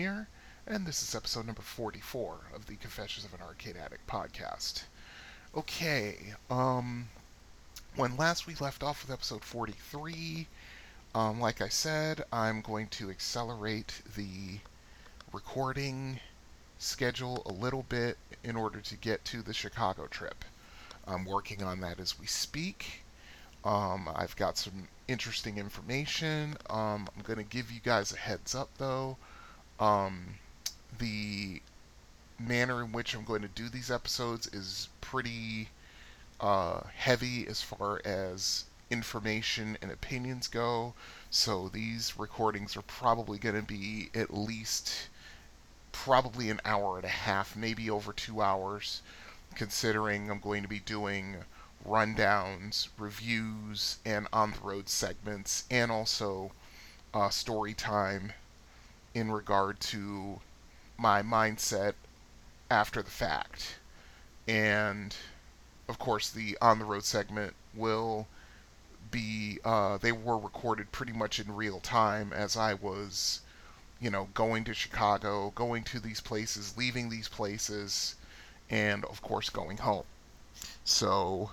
[0.00, 0.28] here,
[0.66, 4.84] and this is episode number 44 of the Confessions of an Arcade Addict podcast.
[5.54, 7.10] Okay, um,
[7.96, 10.46] when last we left off with episode 43,
[11.14, 14.60] um, like I said, I'm going to accelerate the
[15.34, 16.18] recording
[16.78, 20.46] schedule a little bit in order to get to the Chicago trip.
[21.06, 23.02] I'm working on that as we speak.
[23.66, 26.56] Um, I've got some interesting information.
[26.70, 29.18] Um, I'm going to give you guys a heads up though.
[29.80, 30.34] Um,
[30.98, 31.62] the
[32.38, 35.70] manner in which I'm going to do these episodes is pretty
[36.38, 40.94] uh, heavy as far as information and opinions go.
[41.30, 45.08] So these recordings are probably going to be at least
[45.92, 49.00] probably an hour and a half, maybe over two hours,
[49.54, 51.44] considering I'm going to be doing
[51.86, 56.52] rundowns, reviews, and on the road segments, and also
[57.14, 58.32] uh, story time
[59.14, 60.40] in regard to
[60.98, 61.94] my mindset
[62.70, 63.76] after the fact.
[64.46, 65.14] And
[65.88, 68.28] of course, the on the road segment will
[69.10, 73.40] be, uh, they were recorded pretty much in real time as I was,
[74.00, 78.14] you know, going to Chicago, going to these places, leaving these places,
[78.68, 80.04] and of course, going home.
[80.84, 81.50] So,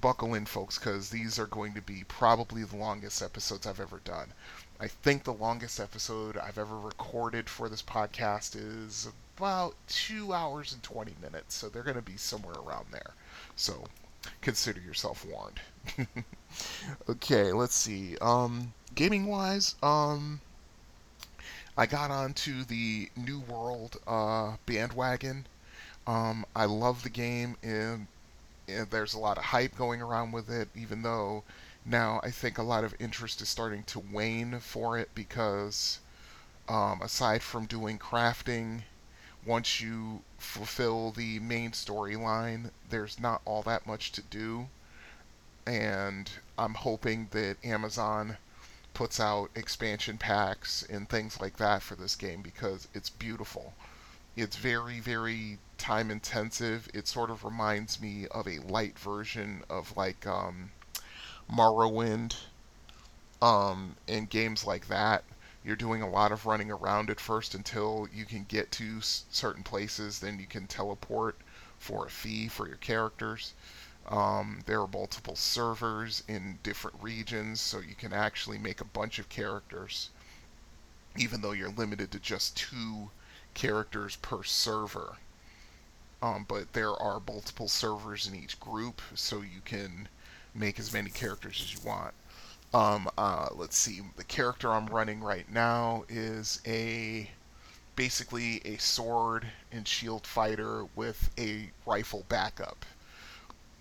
[0.00, 4.00] buckle in, folks, because these are going to be probably the longest episodes I've ever
[4.04, 4.32] done.
[4.80, 10.72] I think the longest episode I've ever recorded for this podcast is about two hours
[10.72, 13.14] and 20 minutes, so they're going to be somewhere around there.
[13.56, 13.84] So
[14.40, 15.60] consider yourself warned.
[17.08, 18.16] okay, let's see.
[18.18, 20.40] Um, gaming wise, um,
[21.76, 25.46] I got onto the New World uh, bandwagon.
[26.06, 28.06] Um, I love the game, and,
[28.90, 31.44] there's a lot of hype going around with it, even though
[31.84, 36.00] now I think a lot of interest is starting to wane for it because,
[36.68, 38.82] um, aside from doing crafting,
[39.44, 44.68] once you fulfill the main storyline, there's not all that much to do.
[45.66, 48.36] And I'm hoping that Amazon
[48.94, 53.74] puts out expansion packs and things like that for this game because it's beautiful.
[54.38, 56.88] It's very, very time intensive.
[56.94, 60.70] It sort of reminds me of a light version of like um,
[61.50, 62.36] Morrowind
[63.42, 65.24] um, and games like that.
[65.64, 69.24] You're doing a lot of running around at first until you can get to s-
[69.30, 70.20] certain places.
[70.20, 71.36] Then you can teleport
[71.78, 73.54] for a fee for your characters.
[74.08, 79.18] Um, there are multiple servers in different regions, so you can actually make a bunch
[79.18, 80.10] of characters,
[81.16, 83.10] even though you're limited to just two
[83.58, 85.16] characters per server.
[86.22, 90.08] Um, but there are multiple servers in each group, so you can
[90.54, 92.14] make as many characters as you want.
[92.72, 94.00] Um, uh, let's see.
[94.16, 97.30] The character I'm running right now is a
[97.96, 102.84] basically a sword and shield fighter with a rifle backup.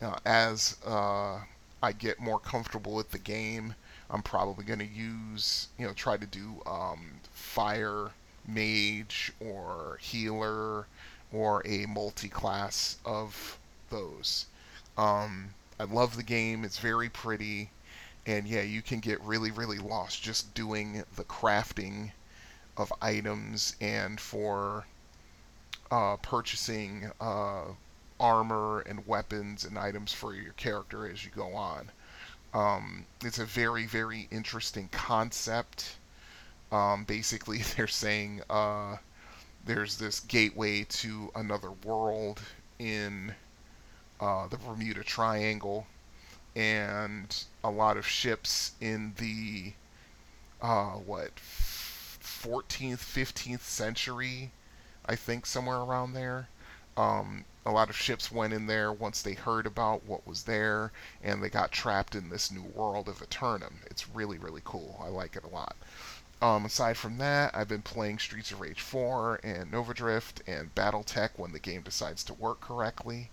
[0.02, 1.42] Now, as uh,
[1.84, 3.76] I get more comfortable with the game,
[4.10, 8.12] I'm probably going to use, you know, try to do um, fire
[8.48, 10.88] mage or healer
[11.32, 13.60] or a multi-class of
[13.90, 14.46] those.
[14.98, 15.50] Um,
[15.80, 16.64] I love the game.
[16.64, 17.70] It's very pretty.
[18.26, 22.12] And yeah, you can get really, really lost just doing the crafting
[22.76, 24.86] of items and for
[25.92, 27.64] uh, purchasing uh,
[28.20, 31.92] armor and weapons and items for your character as you go on.
[32.54, 35.98] Um, it's a very, very interesting concept.
[36.72, 38.98] Um, basically, they're saying uh,
[39.66, 42.42] there's this gateway to another world
[42.80, 43.34] in
[44.19, 45.88] uh, the Bermuda Triangle,
[46.56, 49.74] and a lot of ships in the
[50.62, 54.52] uh, what 14th, 15th century,
[55.06, 56.50] I think somewhere around there.
[56.96, 60.92] Um, a lot of ships went in there once they heard about what was there,
[61.22, 63.81] and they got trapped in this new world of Aeternum.
[63.86, 65.00] It's really, really cool.
[65.04, 65.75] I like it a lot.
[66.42, 70.74] Um, aside from that, I've been playing Streets of Rage 4 and Nova Drift and
[70.74, 73.30] BattleTech when the game decides to work correctly.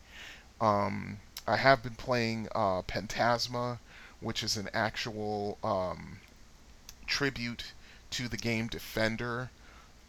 [0.60, 3.80] Um, I have been playing uh, Pentasma,
[4.20, 6.20] which is an actual um,
[7.06, 7.72] tribute
[8.10, 9.50] to the game Defender.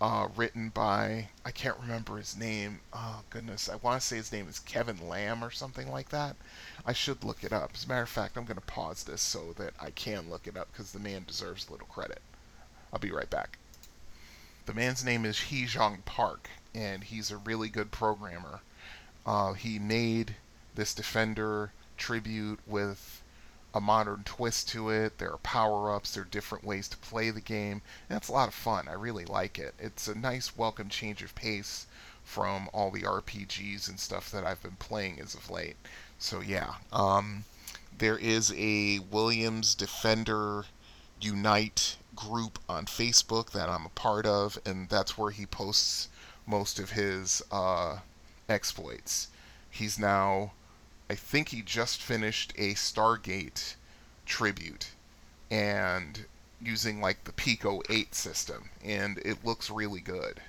[0.01, 2.81] uh, written by I can't remember his name.
[2.93, 6.37] Oh goodness, I want to say his name is Kevin Lamb or something like that.
[6.85, 7.71] I should look it up.
[7.75, 10.47] As a matter of fact, I'm going to pause this so that I can look
[10.47, 12.21] it up because the man deserves a little credit.
[12.91, 13.57] I'll be right back.
[14.65, 18.61] The man's name is Hee Jong Park, and he's a really good programmer.
[19.25, 20.35] Uh, he made
[20.73, 23.21] this Defender tribute with
[23.73, 25.17] a modern twist to it.
[25.17, 28.31] There are power ups, there are different ways to play the game, and it's a
[28.31, 28.87] lot of fun.
[28.87, 29.75] I really like it.
[29.77, 31.85] It's a nice, welcome change of pace
[32.23, 35.75] from all the RPGs and stuff that I've been playing as of late.
[36.17, 36.75] So, yeah.
[36.91, 37.43] Um,
[37.97, 40.65] there is a Williams Defender
[41.21, 46.09] Unite group on Facebook that I'm a part of, and that's where he posts
[46.47, 47.99] most of his uh,
[48.49, 49.29] exploits.
[49.69, 50.51] He's now
[51.09, 53.75] I think he just finished a Stargate
[54.25, 54.87] tribute
[55.51, 56.25] and
[56.59, 60.41] using like the Pico 8 system, and it looks really good.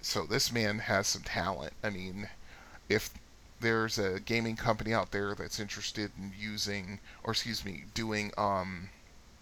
[0.00, 1.74] So this man has some talent.
[1.84, 2.28] I mean,
[2.88, 3.10] if
[3.60, 8.88] there's a gaming company out there that's interested in using, or excuse me, doing um,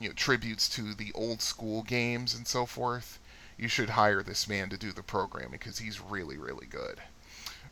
[0.00, 3.20] you know, tributes to the old school games and so forth,
[3.58, 7.00] you should hire this man to do the programming because he's really, really good.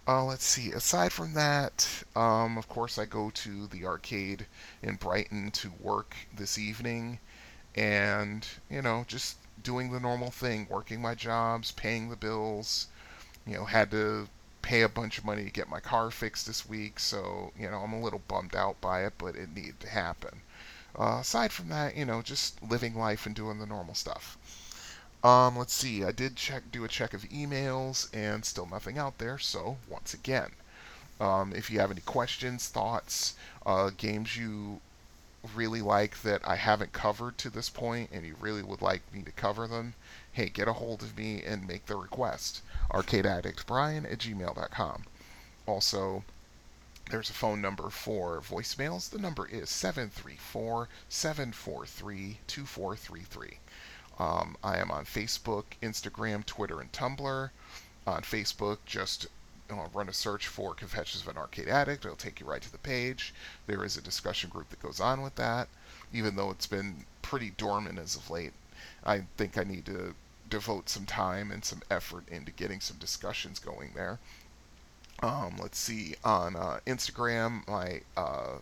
[0.06, 0.70] Uh, let's see.
[0.72, 4.46] Aside from that, um, of course, I go to the arcade
[4.82, 7.18] in Brighton to work this evening,
[7.74, 12.86] and you know, just doing the normal thing, working my jobs, paying the bills.
[13.46, 14.28] You know, had to
[14.62, 17.78] pay a bunch of money to get my car fixed this week, so you know,
[17.78, 20.42] I'm a little bummed out by it, but it needed to happen.
[20.98, 24.36] Uh, aside from that, you know, just living life and doing the normal stuff.
[25.22, 26.04] Um, let's see.
[26.04, 29.38] I did check, do a check of emails, and still nothing out there.
[29.38, 30.50] So once again,
[31.20, 33.34] um, if you have any questions, thoughts,
[33.64, 34.80] uh, games you
[35.54, 39.22] really like that I haven't covered to this point, and you really would like me
[39.22, 39.94] to cover them,
[40.32, 42.62] hey, get a hold of me and make the request.
[42.92, 45.04] ArcadeAddictBrian at gmail.com.
[45.66, 46.24] Also,
[47.10, 49.08] there's a phone number for voicemails.
[49.08, 53.58] The number is 734 743 2433.
[54.18, 57.50] Um, I am on Facebook, Instagram, Twitter, and Tumblr.
[58.06, 59.26] On Facebook, just
[59.70, 62.04] uh, run a search for Confessions of an Arcade Addict.
[62.04, 63.34] It'll take you right to the page.
[63.66, 65.68] There is a discussion group that goes on with that,
[66.12, 68.52] even though it's been pretty dormant as of late.
[69.04, 70.14] I think I need to
[70.48, 74.18] devote some time and some effort into getting some discussions going there.
[75.20, 76.14] Um, let's see.
[76.24, 78.58] On uh, Instagram, my uh,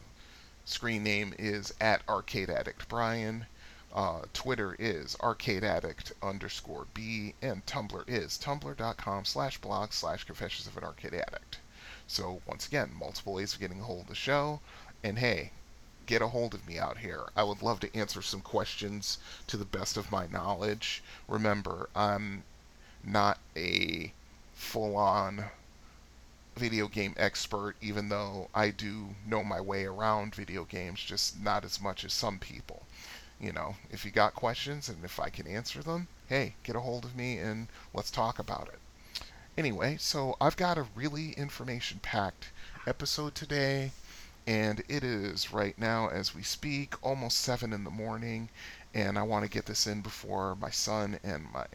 [0.65, 3.47] screen name is at Arcade Addict Brian.
[3.95, 10.77] Uh, Twitter is arcadeaddict underscore B, and Tumblr is tumblr.com slash blog slash confessions of
[10.77, 11.59] an arcade addict.
[12.07, 14.61] So, once again, multiple ways of getting a hold of the show.
[15.03, 15.53] And hey,
[16.05, 17.29] get a hold of me out here.
[17.35, 21.03] I would love to answer some questions to the best of my knowledge.
[21.27, 22.45] Remember, I'm
[23.03, 24.13] not a
[24.55, 25.47] full on
[26.57, 31.65] video game expert, even though I do know my way around video games, just not
[31.65, 32.87] as much as some people
[33.39, 36.81] you know, if you got questions and if I can answer them, hey, get a
[36.81, 38.79] hold of me and let's talk about it.
[39.59, 42.51] Anyway, so I've got a really information packed
[42.87, 43.93] episode today,
[44.47, 48.49] and it is right now as we speak almost 7 in the morning,
[48.95, 51.67] and I want to get this in before my son and my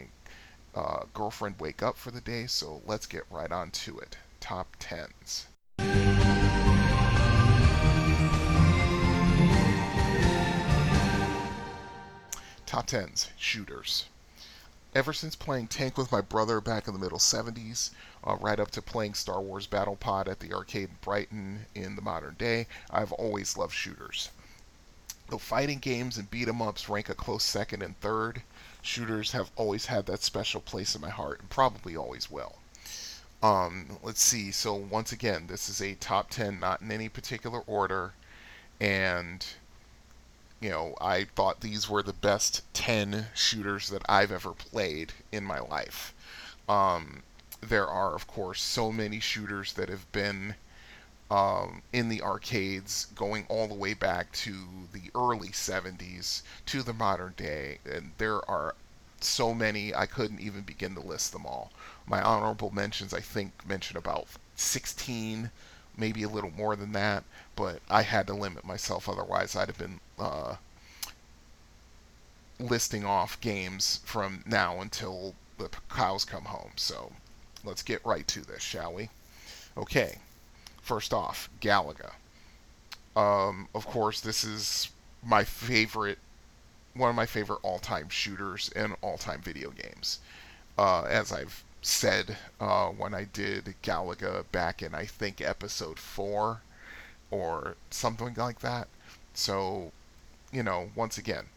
[0.73, 4.17] uh, girlfriend wake up for the day, so let's get right on to it.
[4.41, 5.45] Top 10s.
[12.65, 14.05] Top 10s shooters.
[14.95, 17.91] Ever since playing Tank with my brother back in the middle 70s,
[18.25, 21.95] uh, right up to playing Star Wars Battle Pod at the arcade in Brighton in
[21.95, 24.29] the modern day, I've always loved shooters.
[25.29, 28.41] Though fighting games and beat 'em ups rank a close second and third,
[28.81, 32.57] shooters have always had that special place in my heart and probably always will.
[33.43, 34.51] Um, let's see.
[34.51, 38.13] So once again, this is a top 10, not in any particular order,
[38.79, 39.45] and
[40.59, 45.43] you know, I thought these were the best 10 shooters that I've ever played in
[45.43, 46.13] my life.
[46.69, 47.23] Um,
[47.61, 50.55] there are, of course, so many shooters that have been
[51.31, 54.53] um, in the arcades going all the way back to
[54.93, 57.79] the early 70s to the modern day.
[57.89, 58.75] And there are
[59.19, 61.71] so many, I couldn't even begin to list them all.
[62.05, 65.51] My honorable mentions, I think, mention about 16
[65.97, 67.23] maybe a little more than that,
[67.55, 69.09] but I had to limit myself.
[69.09, 70.55] Otherwise, I'd have been uh,
[72.59, 76.71] listing off games from now until the cows come home.
[76.75, 77.11] So
[77.63, 79.09] let's get right to this, shall we?
[79.77, 80.19] Okay,
[80.81, 82.11] first off, Galaga.
[83.15, 84.89] Um, of course, this is
[85.23, 86.19] my favorite,
[86.93, 90.19] one of my favorite all time shooters and all time video games.
[90.77, 96.61] uh, as I've said uh, when I did Galaga back in I think episode four
[97.31, 98.87] or something like that.
[99.33, 99.91] So,
[100.51, 101.47] you know, once again,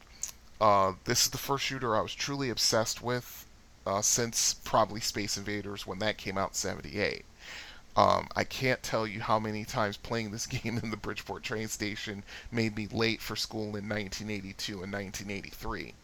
[0.60, 3.46] uh, this is the first shooter I was truly obsessed with
[3.86, 7.24] uh, since probably Space Invaders when that came out in '78.
[7.96, 11.68] Um, I can't tell you how many times playing this game in the Bridgeport train
[11.68, 15.94] station made me late for school in 1982 and 1983.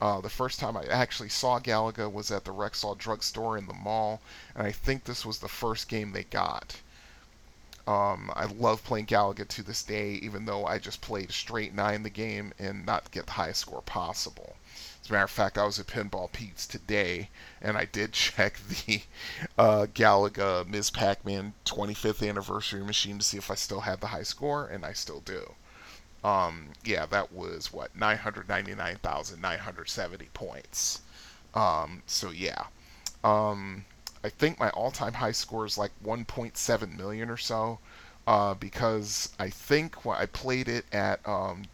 [0.00, 3.72] Uh, the first time I actually saw Galaga was at the Rexall drugstore in the
[3.72, 4.20] mall,
[4.54, 6.76] and I think this was the first game they got.
[7.86, 12.02] Um, I love playing Galaga to this day, even though I just played straight nine
[12.02, 14.56] the game and not get the highest score possible.
[15.02, 17.28] As a matter of fact, I was at Pinball Pete's today,
[17.60, 19.02] and I did check the
[19.58, 20.90] uh, Galaga Ms.
[20.90, 24.94] Pac-Man 25th anniversary machine to see if I still had the high score, and I
[24.94, 25.54] still do.
[26.24, 31.02] Um, yeah, that was what 999,970 points.
[31.54, 32.64] Um, so yeah.
[33.22, 33.84] Um,
[34.24, 37.78] I think my all-time high score is like 1.7 million or so,
[38.26, 41.64] uh, because I think when I played it at um,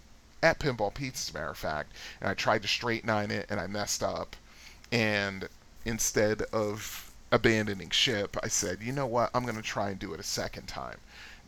[0.43, 3.47] at Pinball Pete's, as a matter of fact, and I tried to straight nine it
[3.51, 4.35] and I messed up,
[4.91, 5.49] and
[5.85, 10.19] instead of abandoning ship, I said, you know what, I'm gonna try and do it
[10.19, 10.99] a second time.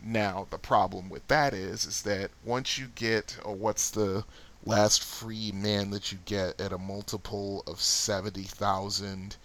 [0.03, 4.25] Now the problem with that is, is that once you get, or what's the
[4.65, 9.37] last free man that you get at a multiple of 70,000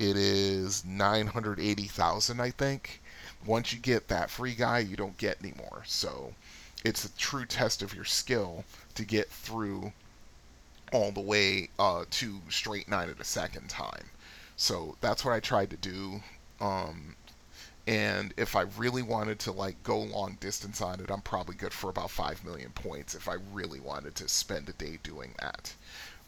[0.00, 3.02] it is 980,000, I think.
[3.44, 5.82] Once you get that free guy, you don't get any more.
[5.86, 6.32] So
[6.82, 8.64] it's a true test of your skill
[8.94, 9.92] to get through
[10.90, 14.08] all the way uh, to straight nine at a second time.
[14.56, 16.22] So that's what I tried to do.
[16.62, 17.14] Um,
[17.90, 21.72] and if I really wanted to like go long distance on it, I'm probably good
[21.72, 25.74] for about five million points if I really wanted to spend a day doing that.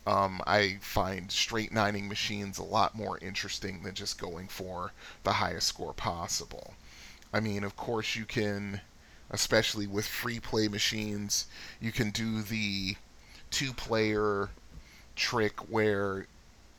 [0.04, 4.90] Um, I find straight nining machines a lot more interesting than just going for
[5.22, 6.74] the highest score possible.
[7.32, 8.80] I mean, of course, you can,
[9.30, 11.46] especially with free play machines,
[11.80, 12.96] you can do the
[13.52, 14.48] two player
[15.14, 16.26] trick where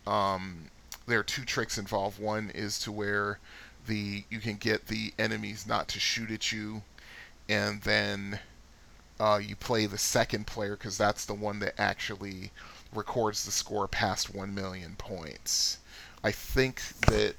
[0.06, 0.66] um,
[1.08, 2.20] there are two tricks involved.
[2.20, 3.40] One is to where
[3.88, 6.84] the you can get the enemies not to shoot at you,
[7.50, 8.40] and then
[9.20, 12.52] uh, you play the second player because that's the one that actually
[12.94, 15.80] records the score past 1 million points.
[16.24, 17.36] I think that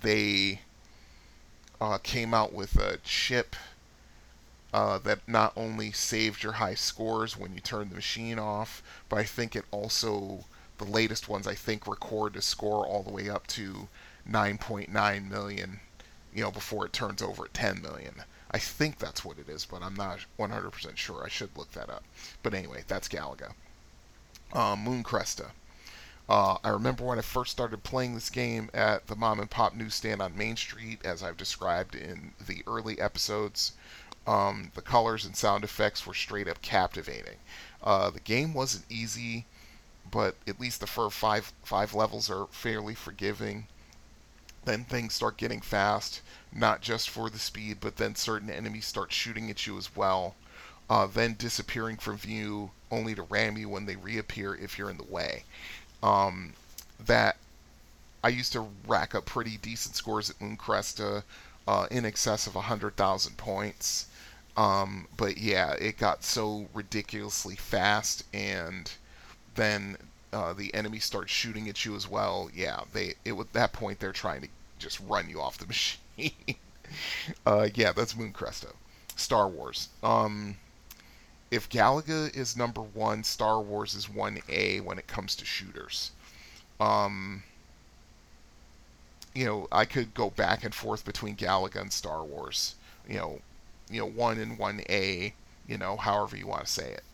[0.00, 0.60] they
[1.80, 3.56] uh, came out with a chip
[4.72, 9.18] uh, that not only saved your high scores when you turn the machine off, but
[9.18, 10.44] I think it also,
[10.78, 13.88] the latest ones, I think, record a score all the way up to
[14.28, 15.80] 9.9 million,
[16.34, 18.22] you know, before it turns over at 10 million.
[18.50, 21.24] I think that's what it is, but I'm not 100% sure.
[21.24, 22.04] I should look that up.
[22.42, 23.52] But anyway, that's Galaga
[24.54, 25.50] uh, Mooncresta.
[26.28, 29.74] Uh, I remember when I first started playing this game at the mom and pop
[29.74, 33.72] newsstand on Main Street, as I've described in the early episodes.
[34.26, 37.36] Um, the colors and sound effects were straight up captivating.
[37.82, 39.44] Uh, the game wasn't easy,
[40.10, 43.66] but at least the first five five levels are fairly forgiving.
[44.64, 46.20] Then things start getting fast,
[46.52, 50.34] not just for the speed, but then certain enemies start shooting at you as well
[50.90, 54.98] uh, then disappearing from view only to ram you when they reappear if you're in
[54.98, 55.44] the way.
[56.02, 56.52] Um,
[57.04, 57.36] that
[58.22, 61.22] I used to rack up pretty decent scores at Mooncresta,
[61.66, 64.06] uh, in excess of 100,000 points.
[64.56, 68.90] Um, but yeah, it got so ridiculously fast, and
[69.54, 69.96] then
[70.34, 72.50] uh, the enemy starts shooting at you as well.
[72.54, 74.48] Yeah, they it at that point they're trying to
[74.78, 76.56] just run you off the machine.
[77.46, 78.72] uh, yeah, that's Mooncresta.
[79.16, 79.88] Star Wars.
[80.02, 80.56] Um,
[81.50, 86.12] if Galaga is number one, Star Wars is one A when it comes to shooters.
[86.80, 87.44] Um,
[89.34, 92.76] you know, I could go back and forth between Galaga and Star Wars.
[93.08, 93.40] You know,
[93.90, 95.34] you know, one and one A.
[95.66, 97.04] You know, however you want to say it.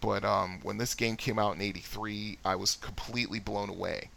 [0.00, 4.10] But um, when this game came out in '83, I was completely blown away.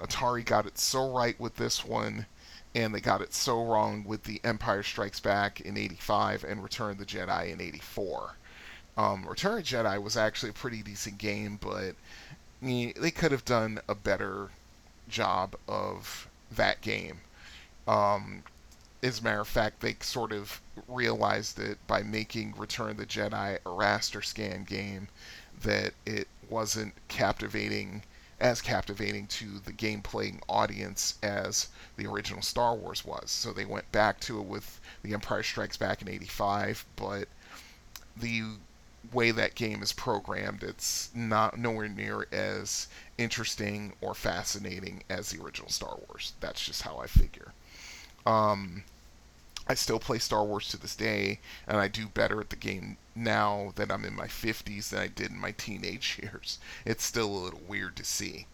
[0.00, 2.26] Atari got it so right with this one,
[2.74, 6.92] and they got it so wrong with the Empire Strikes Back in '85 and Return
[6.92, 8.34] of the Jedi in '84.
[8.96, 11.94] Um, Return of the Jedi was actually a pretty decent game, but
[12.60, 14.50] they could have done a better
[15.08, 17.20] job of that game.
[17.86, 18.42] Um,
[19.02, 23.06] as a matter of fact, they sort of realized it by making Return of the
[23.06, 25.08] Jedi a raster scan game,
[25.62, 28.02] that it wasn't captivating
[28.40, 33.30] as captivating to the game playing audience as the original Star Wars was.
[33.30, 37.28] So they went back to it with The Empire Strikes Back in '85, but
[38.16, 38.44] the
[39.12, 45.42] way that game is programmed, it's not nowhere near as interesting or fascinating as the
[45.42, 46.32] original Star Wars.
[46.40, 47.52] That's just how I figure.
[48.28, 48.84] Um,
[49.66, 52.98] I still play Star Wars to this day, and I do better at the game
[53.14, 56.58] now that I'm in my 50s than I did in my teenage years.
[56.84, 58.46] It's still a little weird to see.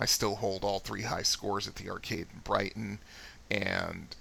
[0.00, 2.98] I still hold all three high scores at the arcade in Brighton,
[3.48, 4.16] and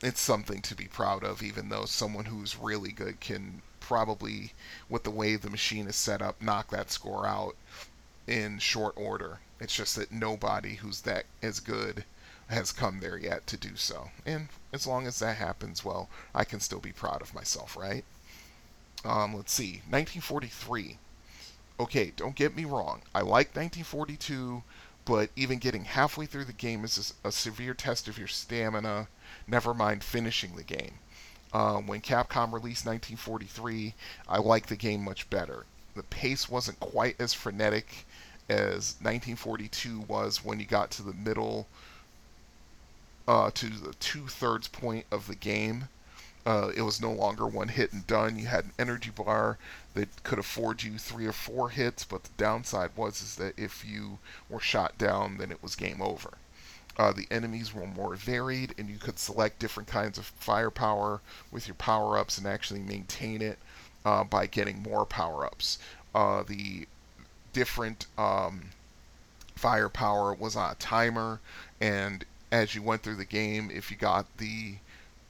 [0.00, 4.52] it's something to be proud of, even though someone who's really good can probably,
[4.88, 7.56] with the way the machine is set up, knock that score out
[8.28, 9.40] in short order.
[9.58, 12.04] It's just that nobody who's that as good
[12.52, 14.10] has come there yet to do so.
[14.24, 18.04] And as long as that happens, well, I can still be proud of myself, right?
[19.04, 20.98] Um, let's see, 1943.
[21.80, 23.02] Okay, don't get me wrong.
[23.14, 24.62] I like 1942,
[25.04, 29.08] but even getting halfway through the game is a severe test of your stamina,
[29.46, 30.98] never mind finishing the game.
[31.52, 33.94] Um, when Capcom released 1943,
[34.28, 35.66] I liked the game much better.
[35.94, 38.06] The pace wasn't quite as frenetic
[38.48, 41.66] as 1942 was when you got to the middle,
[43.26, 45.88] uh, to the two thirds point of the game.
[46.44, 48.36] Uh, it was no longer one hit and done.
[48.36, 49.58] You had an energy bar
[49.94, 53.84] that could afford you three or four hits, but the downside was is that if
[53.84, 56.32] you were shot down, then it was game over.
[56.98, 61.66] Uh, the enemies were more varied, and you could select different kinds of firepower with
[61.66, 63.58] your power ups and actually maintain it
[64.04, 65.78] uh, by getting more power ups.
[66.14, 66.86] Uh, the
[67.52, 68.70] different um,
[69.54, 71.40] firepower was on a timer,
[71.80, 74.76] and as you went through the game, if you got the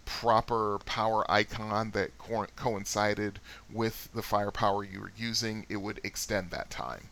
[0.04, 3.40] proper power icon that co- coincided
[3.72, 7.08] with the firepower you were using, it would extend that time.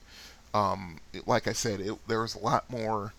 [0.53, 3.15] Um, it, like I said, it, there was a lot more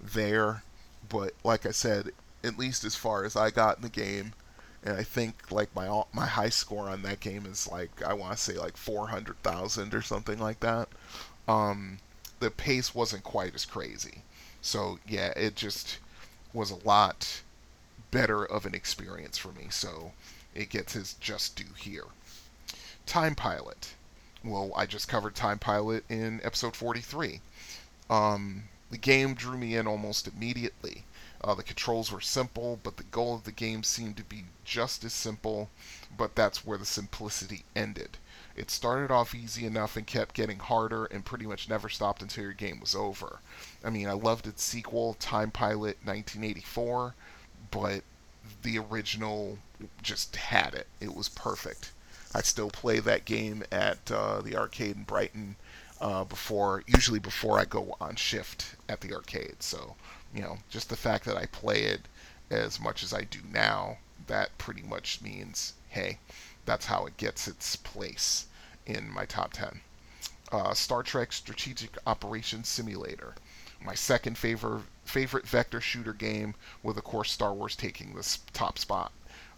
[0.00, 0.62] there
[1.10, 2.12] but like I said,
[2.44, 4.32] at least as far as I got in the game,
[4.82, 8.32] and I think like my my high score on that game is like I want
[8.36, 10.88] to say like 400,000 or something like that.
[11.48, 11.98] Um,
[12.38, 14.22] the pace wasn't quite as crazy,
[14.62, 15.98] so yeah, it just
[16.52, 17.42] was a lot
[18.10, 19.68] better of an experience for me.
[19.70, 20.12] So
[20.54, 22.06] it gets his just due here.
[23.06, 23.94] Time Pilot.
[24.42, 27.40] Well, I just covered Time Pilot in episode 43.
[28.08, 31.04] Um, the game drew me in almost immediately.
[31.42, 35.04] Uh, the controls were simple, but the goal of the game seemed to be just
[35.04, 35.70] as simple,
[36.16, 38.18] but that's where the simplicity ended.
[38.56, 42.44] It started off easy enough and kept getting harder and pretty much never stopped until
[42.44, 43.38] your game was over.
[43.84, 47.14] I mean, I loved its sequel, Time Pilot 1984,
[47.70, 48.02] but
[48.62, 49.58] the original
[50.02, 50.86] just had it.
[51.00, 51.92] It was perfect.
[52.34, 55.56] I still play that game at uh, the arcade in Brighton
[56.00, 59.56] uh, before, usually before I go on shift at the arcade.
[59.62, 59.96] So,
[60.34, 62.02] you know, just the fact that I play it
[62.50, 66.18] as much as I do now, that pretty much means, hey,
[66.66, 68.46] that's how it gets its place
[68.86, 69.80] in my top 10.
[70.52, 73.34] Uh, Star Trek Strategic Operations Simulator.
[73.82, 78.78] My second favorite favorite vector shooter game, with of course Star Wars taking this top
[78.78, 79.10] spot.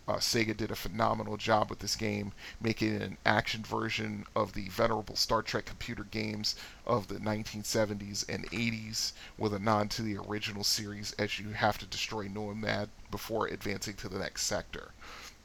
[0.07, 4.69] Uh, Sega did a phenomenal job with this game, making an action version of the
[4.69, 6.55] venerable Star Trek computer games
[6.87, 11.79] of the 1970s and 80s, with a nod to the original series as you have
[11.79, 14.93] to destroy Nomad before advancing to the next sector.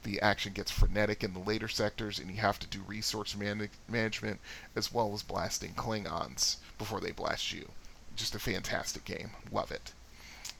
[0.04, 3.70] The action gets frenetic in the later sectors, and you have to do resource man-
[3.88, 4.40] management
[4.76, 7.72] as well as blasting Klingons before they blast you.
[8.18, 9.30] Just a fantastic game.
[9.52, 9.92] Love it.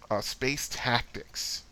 [0.08, 1.64] Uh, Space Tactics.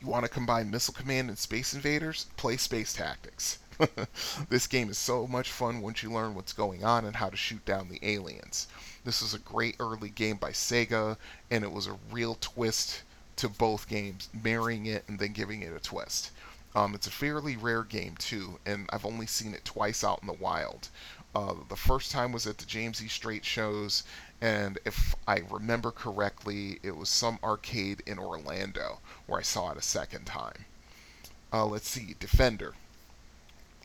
[0.00, 2.24] You want to combine Missile Command and Space Invaders?
[2.38, 3.58] Play Space Tactics.
[4.48, 7.36] this game is so much fun once you learn what's going on and how to
[7.36, 8.66] shoot down the aliens.
[9.04, 11.18] This was a great early game by Sega,
[11.50, 13.02] and it was a real twist
[13.36, 16.30] to both games, marrying it and then giving it a twist.
[16.74, 20.26] Um, it's a fairly rare game too, and I've only seen it twice out in
[20.26, 20.88] the wild.
[21.36, 23.08] Uh, the first time was at the James E.
[23.08, 24.04] Strates shows,
[24.40, 29.76] and if I remember correctly, it was some arcade in Orlando where I saw it
[29.76, 30.64] a second time.
[31.52, 32.72] Uh, let's see, Defender.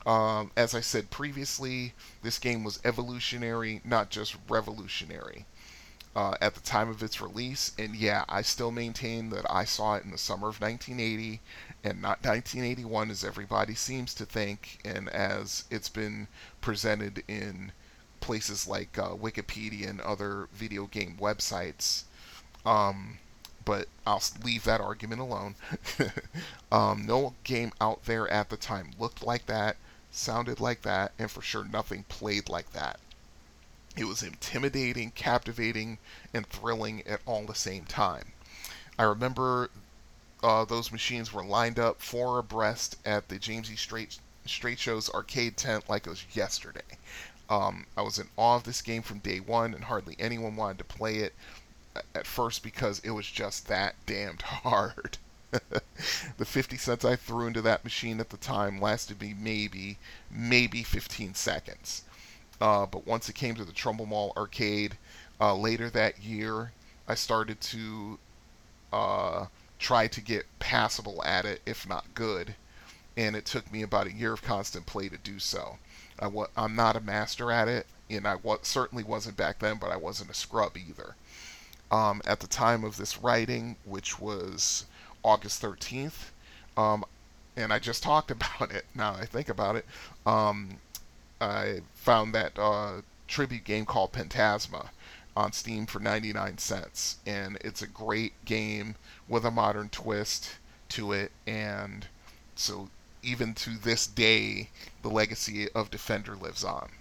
[0.05, 5.45] Um, as I said previously, this game was evolutionary, not just revolutionary.
[6.13, 9.95] Uh, at the time of its release, and yeah, I still maintain that I saw
[9.95, 11.39] it in the summer of 1980
[11.85, 16.27] and not 1981 as everybody seems to think, and as it's been
[16.59, 17.71] presented in
[18.19, 22.03] places like uh, Wikipedia and other video game websites.
[22.65, 23.17] Um,
[23.65, 25.55] but I'll leave that argument alone.
[26.71, 29.77] um, no game out there at the time looked like that,
[30.11, 32.99] sounded like that, and for sure nothing played like that.
[33.97, 35.97] It was intimidating, captivating,
[36.33, 38.31] and thrilling at all the same time.
[38.97, 39.69] I remember
[40.41, 43.75] uh, those machines were lined up four abreast at the James E.
[43.75, 46.97] Strates Straight Show's arcade tent like it was yesterday.
[47.49, 50.77] Um, I was in awe of this game from day one, and hardly anyone wanted
[50.79, 51.35] to play it
[52.15, 55.17] at first because it was just that damned hard.
[55.51, 59.97] the 50 cents I threw into that machine at the time lasted me maybe,
[60.29, 62.03] maybe 15 seconds.
[62.61, 64.95] Uh, but once it came to the Trumbull Mall arcade
[65.39, 66.71] uh, later that year,
[67.07, 68.19] I started to
[68.93, 69.45] uh,
[69.79, 72.53] try to get passable at it, if not good.
[73.17, 75.79] And it took me about a year of constant play to do so.
[76.19, 79.91] I wa- I'm not a master at it, and I certainly wasn't back then, but
[79.91, 81.15] I wasn't a scrub either.
[81.89, 84.85] Um, at the time of this writing, which was
[85.23, 86.29] August 13th,
[86.77, 87.03] um,
[87.57, 88.85] and I just talked about it.
[88.93, 89.85] Now I think about it,
[90.25, 90.77] um,
[91.41, 94.89] I found that uh, tribute game called Pentasma
[95.35, 98.95] on Steam for 99 cents, and it's a great game
[99.27, 100.57] with a modern twist
[100.89, 102.07] to it, and
[102.55, 102.89] so
[103.23, 104.69] even to this day,
[105.01, 106.91] the legacy of Defender lives on.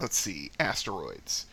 [0.00, 1.46] Let's see, Asteroids,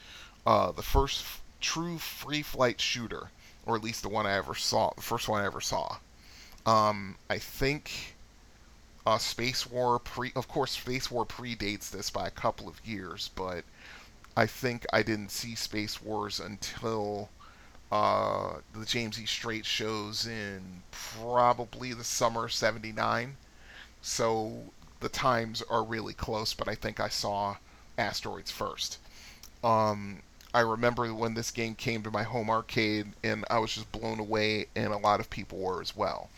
[0.46, 3.32] uh, the first f- true free flight shooter,
[3.66, 5.98] or at least the one I ever saw, the first one I ever saw.
[6.66, 8.15] Um, I think
[9.06, 13.30] uh, Space War pre, of course, Space War predates this by a couple of years,
[13.36, 13.64] but
[14.36, 17.30] I think I didn't see Space Wars until
[17.92, 19.26] uh, the James E.
[19.26, 23.38] Strates shows in probably the summer '79.
[24.02, 27.58] So the times are really close, but I think I saw
[27.98, 28.98] Asteroids first.
[29.64, 30.22] Um,
[30.54, 34.20] I remember when this game came to my home arcade, and I was just blown
[34.20, 36.30] away, and a lot of people were as well.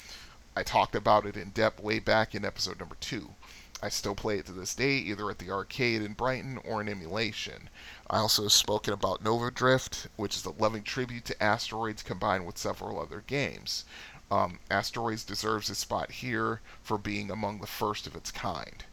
[0.58, 3.36] I talked about it in depth way back in episode number two.
[3.80, 6.90] I still play it to this day, either at the arcade in Brighton or in
[6.90, 7.70] emulation.
[8.10, 12.48] I also have spoken about Nova Drift, which is a loving tribute to Asteroids combined
[12.48, 13.86] with several other games.
[14.32, 18.84] Um, Asteroids deserves a spot here for being among the first of its kind.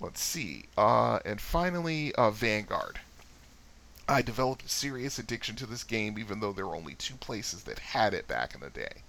[0.00, 0.64] Let's see.
[0.76, 2.98] Uh, and finally, uh, Vanguard.
[4.08, 7.62] I developed a serious addiction to this game, even though there were only two places
[7.62, 9.02] that had it back in the day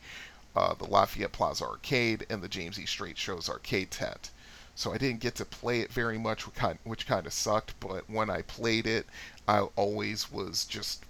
[0.56, 2.86] uh, the Lafayette Plaza Arcade and the James E.
[2.86, 4.32] Strates Show's arcade tent.
[4.76, 7.80] So I didn't get to play it very much, which kind, which kind of sucked.
[7.80, 9.06] But when I played it,
[9.48, 11.04] I always was just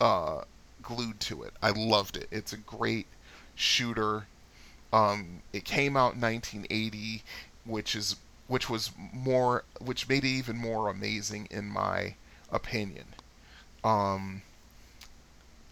[0.00, 0.42] uh,
[0.82, 1.54] glued to it.
[1.62, 2.28] I loved it.
[2.30, 3.06] It's a great
[3.54, 4.26] shooter.
[4.92, 7.22] Um, it came out in 1980,
[7.64, 8.16] which is
[8.48, 12.14] which was more which made it even more amazing in my
[12.52, 13.06] opinion.
[13.82, 14.42] Um,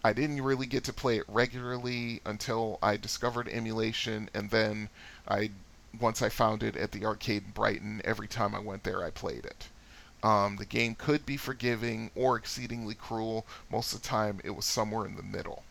[0.05, 4.89] I didn't really get to play it regularly until I discovered emulation, and then
[5.27, 5.49] I
[5.99, 9.09] once I found it at the arcade in Brighton, every time I went there, I
[9.09, 9.67] played it.
[10.21, 13.47] Um, the game could be forgiving or exceedingly cruel.
[13.71, 15.63] Most of the time, it was somewhere in the middle.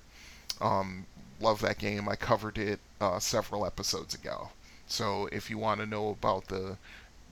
[0.61, 1.07] Um,
[1.39, 2.09] love that game.
[2.09, 4.49] I covered it uh, several episodes ago.
[4.89, 6.77] So if you want to know about the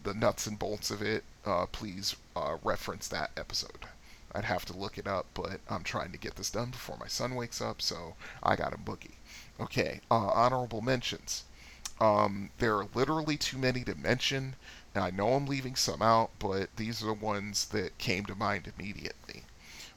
[0.04, 3.88] the nuts and bolts of it, uh, please uh, reference that episode.
[4.34, 7.06] I'd have to look it up, but I'm trying to get this done before my
[7.06, 9.16] son wakes up, so I got a boogie.
[9.60, 11.44] Okay, uh, honorable mentions.
[12.00, 14.56] Um, there are literally too many to mention.
[14.94, 18.34] Now, I know I'm leaving some out, but these are the ones that came to
[18.34, 19.44] mind immediately.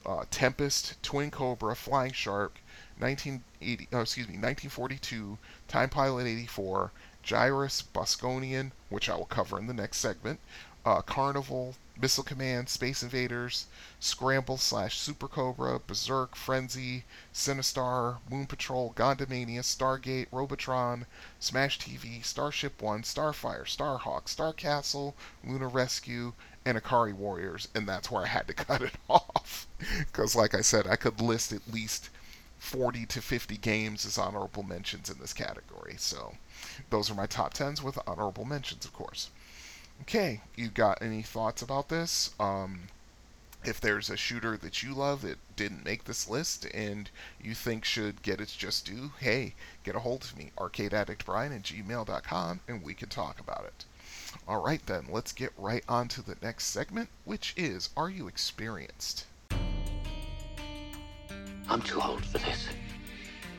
[0.04, 2.60] Uh, Tempest, Twin Cobra, Flying Shark,
[2.98, 6.92] 1980, oh, excuse me, 1942, Time Pilot 84,
[7.24, 10.40] Gyruss, Bosconian, which I will cover in the next segment,
[10.84, 13.66] uh, Carnival, Missile Command, Space Invaders,
[13.98, 21.06] Scramble slash Super Cobra, Berserk, Frenzy, Sinistar, Moon Patrol, Gondomania, Stargate, Robotron,
[21.40, 26.34] Smash TV, Starship One, Starfire, Starhawk, Star Castle, Lunar Rescue,
[26.66, 29.66] and Ikari Warriors, and that's where I had to cut it off.
[29.78, 32.10] Because, like I said, I could list at least
[32.58, 35.94] 40 to 50 games as honorable mentions in this category.
[35.98, 36.34] So,
[36.90, 39.30] those are my top 10s with honorable mentions, of course.
[40.02, 42.30] Okay, you got any thoughts about this?
[42.38, 42.88] Um,
[43.64, 47.84] if there's a shooter that you love that didn't make this list and you think
[47.84, 52.82] should get its just due, hey, get a hold of me, arcadeaddictbrian at gmail.com, and
[52.82, 53.84] we can talk about it.
[54.46, 58.28] All right, then, let's get right on to the next segment, which is Are You
[58.28, 59.26] Experienced?
[61.68, 62.68] I'm too old for this.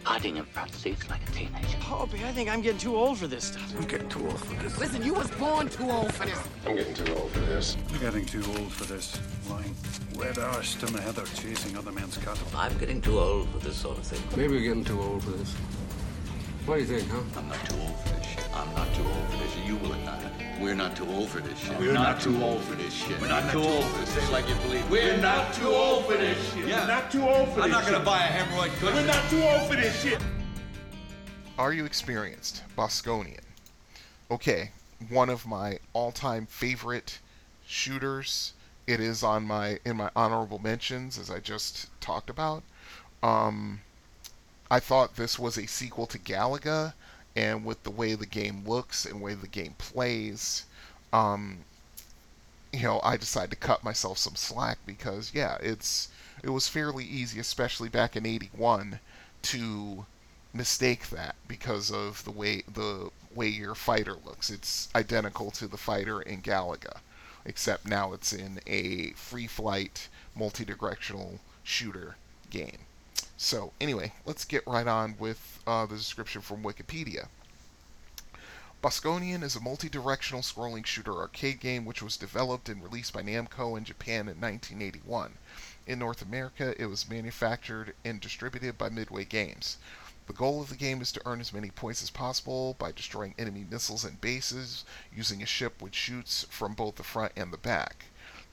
[0.08, 1.78] Hiding in front seats like a teenager.
[1.82, 3.74] Poppy, I think I'm getting too old for this stuff.
[3.78, 4.80] I'm getting too old for this.
[4.80, 6.39] Listen, you was born too old for this.
[6.65, 7.76] I'm getting too old for this.
[7.89, 9.20] I'm getting too old for this.
[9.50, 9.76] Lying,
[10.15, 12.48] wet-arsed in the heather chasing other men's cattle.
[12.56, 14.24] I'm getting too old for this sort of thing.
[14.38, 15.54] Maybe we're getting too old for this.
[16.65, 17.20] What do you think, huh?
[17.38, 18.50] I'm not too old for this shit.
[18.56, 19.65] I'm not too old for this shit.
[19.65, 20.22] You will not.
[20.60, 21.78] We're not too old for this shit.
[21.80, 23.20] We're not too old for this shit.
[23.22, 24.10] We're not too old for this.
[24.10, 24.89] Say it like you believe.
[24.89, 26.67] We're not too old for this shit.
[26.67, 26.82] Yeah.
[26.82, 27.56] We're not too old for this.
[27.56, 27.63] Shit.
[27.63, 28.96] I'm not gonna buy a hemorrhoid cushion.
[28.96, 30.20] We're not too old for this shit.
[31.60, 32.63] Are You Experienced?
[32.76, 33.41] Bosconian.
[34.30, 34.72] Okay,
[35.10, 37.20] one of my all-time favorite
[37.65, 38.54] shooters.
[38.88, 42.63] It is on my in my honorable mentions, as I just talked about.
[43.22, 43.82] Um,
[44.72, 46.93] I thought this was a sequel to Galaga,
[47.38, 50.65] and with the way the game looks and way the game plays,
[51.13, 51.60] um,
[52.73, 56.10] you know, I decided to cut myself some slack because yeah, it's
[56.41, 59.00] it was fairly easy, especially back in '81,
[59.43, 60.08] to
[60.52, 64.50] mistake that because of the way the way your fighter looks.
[64.50, 67.02] It's identical to the fighter in Galaga,
[67.45, 72.17] except now it's in a free flight, multi directional shooter
[72.50, 72.87] game.
[73.39, 77.28] So, anyway, let's get right on with uh, the description from Wikipedia.
[78.82, 83.21] Bosconian is a multi directional scrolling shooter arcade game which was developed and released by
[83.21, 85.38] Namco in Japan in 1981.
[85.86, 89.78] In North America, it was manufactured and distributed by Midway Games.
[90.26, 93.36] The goal of the game is to earn as many points as possible by destroying
[93.38, 97.58] enemy missiles and bases using a ship which shoots from both the front and the
[97.58, 98.06] back.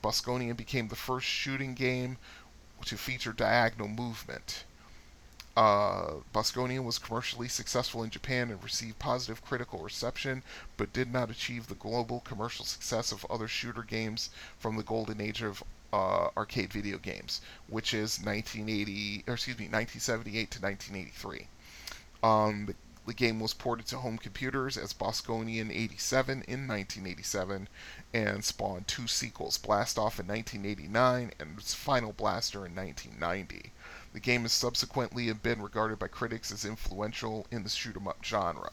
[0.02, 2.18] Bosconian became the first shooting game
[2.84, 4.64] to feature diagonal movement.
[5.56, 10.42] Uh, Bosconian was commercially successful in Japan and received positive critical reception,
[10.76, 15.20] but did not achieve the global commercial success of other shooter games from the golden
[15.20, 15.62] age of
[15.92, 21.46] uh, arcade video games, which is 1980, or excuse me, 1978 to 1983.
[22.24, 22.74] Um, the,
[23.06, 27.68] the, game was ported to home computers as Bosconian 87 in 1987
[28.12, 33.70] and spawned two sequels, Blast Off in 1989 and Final Blaster in 1990.
[34.14, 38.24] The game has subsequently been regarded by critics as influential in the shoot 'em up
[38.24, 38.70] genre.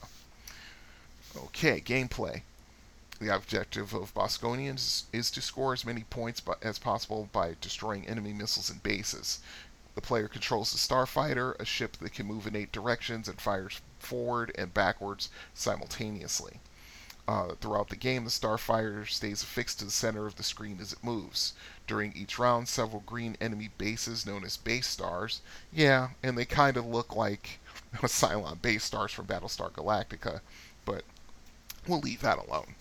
[1.36, 2.42] Okay, gameplay.
[3.18, 8.32] The objective of Bosconians is, to score as many points as possible by destroying enemy
[8.32, 9.40] missiles and bases.
[9.96, 13.80] The player controls the Starfighter, a ship that can move in eight directions and fires
[13.98, 16.60] forward and backwards simultaneously.
[17.32, 20.92] Uh, throughout the game, the Starfire stays affixed to the center of the screen as
[20.92, 21.54] it moves.
[21.86, 25.40] During each round, several green enemy bases, known as base stars,
[25.72, 27.58] yeah, and they kind of look like
[28.02, 30.42] Cylon base stars from Battlestar Galactica,
[30.84, 31.06] but
[31.86, 32.74] we'll leave that alone.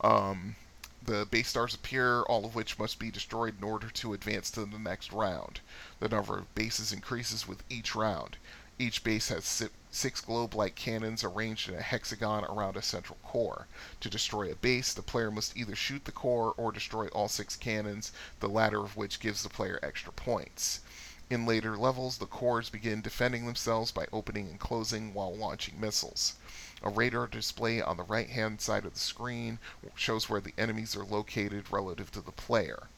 [0.00, 0.56] Um,
[1.02, 4.64] the base stars appear, all of which must be destroyed in order to advance to
[4.64, 5.60] the next round.
[5.98, 8.38] The number of bases increases with each round.
[8.82, 13.66] Each base has six globe like cannons arranged in a hexagon around a central core.
[14.00, 17.56] To destroy a base, the player must either shoot the core or destroy all six
[17.56, 20.80] cannons, the latter of which gives the player extra points.
[21.28, 26.36] In later levels, the cores begin defending themselves by opening and closing while launching missiles.
[26.82, 29.58] A radar display on the right hand side of the screen
[29.94, 32.88] shows where the enemies are located relative to the player.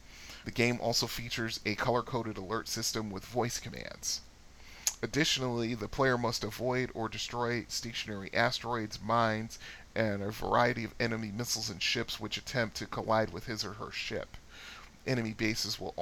[0.45, 4.21] The game also features a color coded alert system with voice commands.
[5.03, 9.59] Additionally, the player must avoid or destroy stationary asteroids, mines,
[9.93, 13.73] and a variety of enemy missiles and ships which attempt to collide with his or
[13.73, 14.37] her ship.
[15.05, 15.93] Enemy bases will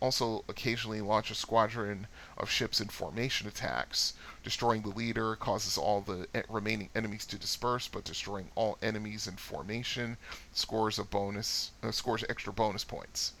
[0.00, 4.12] also occasionally launch a squadron of ships in formation attacks.
[4.42, 9.38] Destroying the leader causes all the remaining enemies to disperse, but destroying all enemies in
[9.38, 10.18] formation
[10.52, 13.32] scores a bonus uh, scores extra bonus points.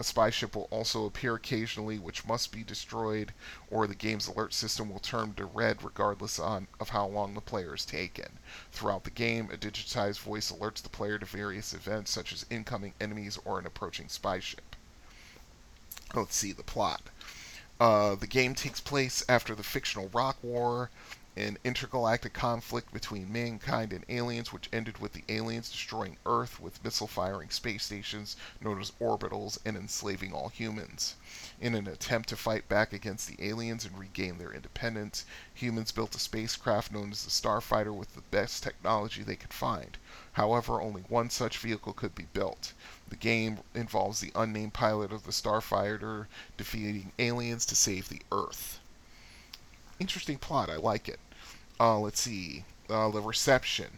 [0.00, 3.34] A spy ship will also appear occasionally, which must be destroyed,
[3.70, 7.42] or the game's alert system will turn to red regardless on, of how long the
[7.42, 8.38] player is taken.
[8.72, 12.94] Throughout the game, a digitized voice alerts the player to various events, such as incoming
[12.98, 14.74] enemies or an approaching spy ship.
[16.14, 17.02] Let's see the plot.
[17.78, 20.88] Uh, the game takes place after the fictional Rock War,
[21.40, 26.84] an intergalactic conflict between mankind and aliens, which ended with the aliens destroying Earth with
[26.84, 31.16] missile firing space stations known as orbitals and enslaving all humans.
[31.58, 35.24] In an attempt to fight back against the aliens and regain their independence,
[35.54, 39.96] humans built a spacecraft known as the Starfighter with the best technology they could find.
[40.32, 42.74] However, only one such vehicle could be built.
[43.08, 46.26] The game involves the unnamed pilot of the Starfighter
[46.58, 48.78] defeating aliens to save the Earth.
[49.98, 51.18] Interesting plot, I like it.
[51.80, 52.62] Uh, let's see.
[52.90, 53.96] Uh, the reception.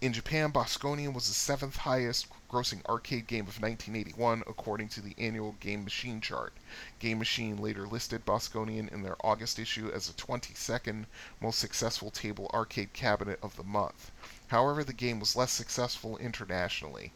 [0.00, 5.16] In Japan, Bosconian was the seventh highest grossing arcade game of 1981 according to the
[5.18, 6.52] annual Game Machine chart.
[7.00, 11.06] Game Machine later listed Bosconian in their August issue as the 22nd
[11.40, 14.12] most successful table arcade cabinet of the month.
[14.46, 17.12] However, the game was less successful internationally.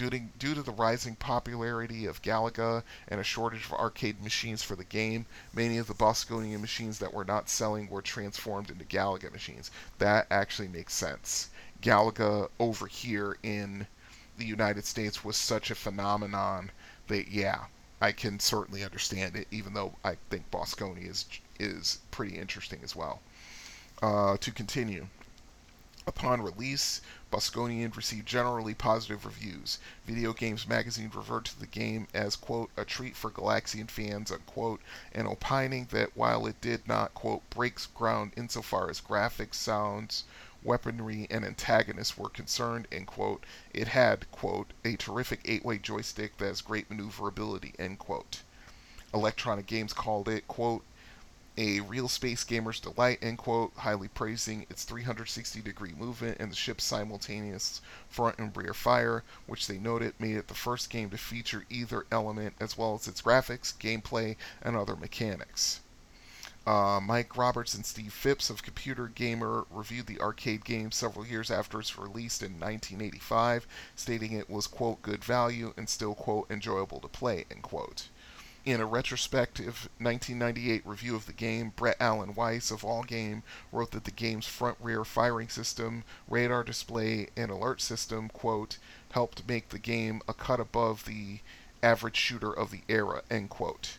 [0.00, 4.62] Due to, due to the rising popularity of Galaga and a shortage of arcade machines
[4.62, 8.86] for the game, many of the Bosconian machines that were not selling were transformed into
[8.86, 9.70] Galaga machines.
[9.98, 11.50] That actually makes sense.
[11.82, 13.86] Galaga over here in
[14.38, 16.70] the United States was such a phenomenon
[17.08, 17.64] that, yeah,
[18.00, 21.26] I can certainly understand it, even though I think Bosconi is,
[21.58, 23.20] is pretty interesting as well.
[24.00, 25.08] Uh, to continue.
[26.06, 29.78] Upon release, Bosconian received generally positive reviews.
[30.06, 34.80] Video Games Magazine referred to the game as, quote, a treat for Galaxian fans, unquote,
[35.12, 40.24] and opining that while it did not, quote, break ground insofar as graphics, sounds,
[40.62, 46.46] weaponry, and antagonists were concerned, end quote, it had, quote, a terrific eight-way joystick that
[46.46, 48.42] has great maneuverability, end quote.
[49.12, 50.82] Electronic Games called it, quote,
[51.58, 56.56] a real space gamer's delight, end quote, highly praising its 360 degree movement and the
[56.56, 61.18] ship's simultaneous front and rear fire, which they noted made it the first game to
[61.18, 65.80] feature either element as well as its graphics, gameplay, and other mechanics.
[66.66, 71.50] Uh, Mike Roberts and Steve Phipps of Computer Gamer reviewed the arcade game several years
[71.50, 77.00] after its release in 1985, stating it was, quote, good value and still, quote, enjoyable
[77.00, 78.08] to play, end quote.
[78.66, 83.42] In a retrospective 1998 review of the game, Brett Alan Weiss of All Game
[83.72, 88.76] wrote that the game's front rear firing system, radar display, and alert system, quote,
[89.12, 91.40] helped make the game a cut above the
[91.82, 93.96] average shooter of the era, end quote.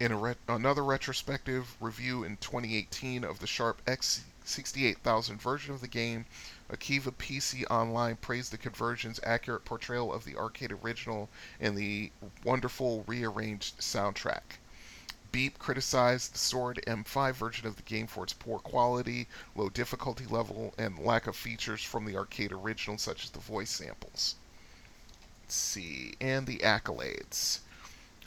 [0.00, 6.24] In re- another retrospective review in 2018 of the Sharp X68000 version of the game,
[6.70, 11.28] Akiba PC Online praised the conversion's accurate portrayal of the arcade original
[11.60, 12.10] and the
[12.42, 14.58] wonderful rearranged soundtrack.
[15.30, 20.24] Beep criticized the Sord M5 version of the game for its poor quality, low difficulty
[20.24, 24.36] level, and lack of features from the arcade original, such as the voice samples.
[25.42, 27.58] Let's see, and the accolades.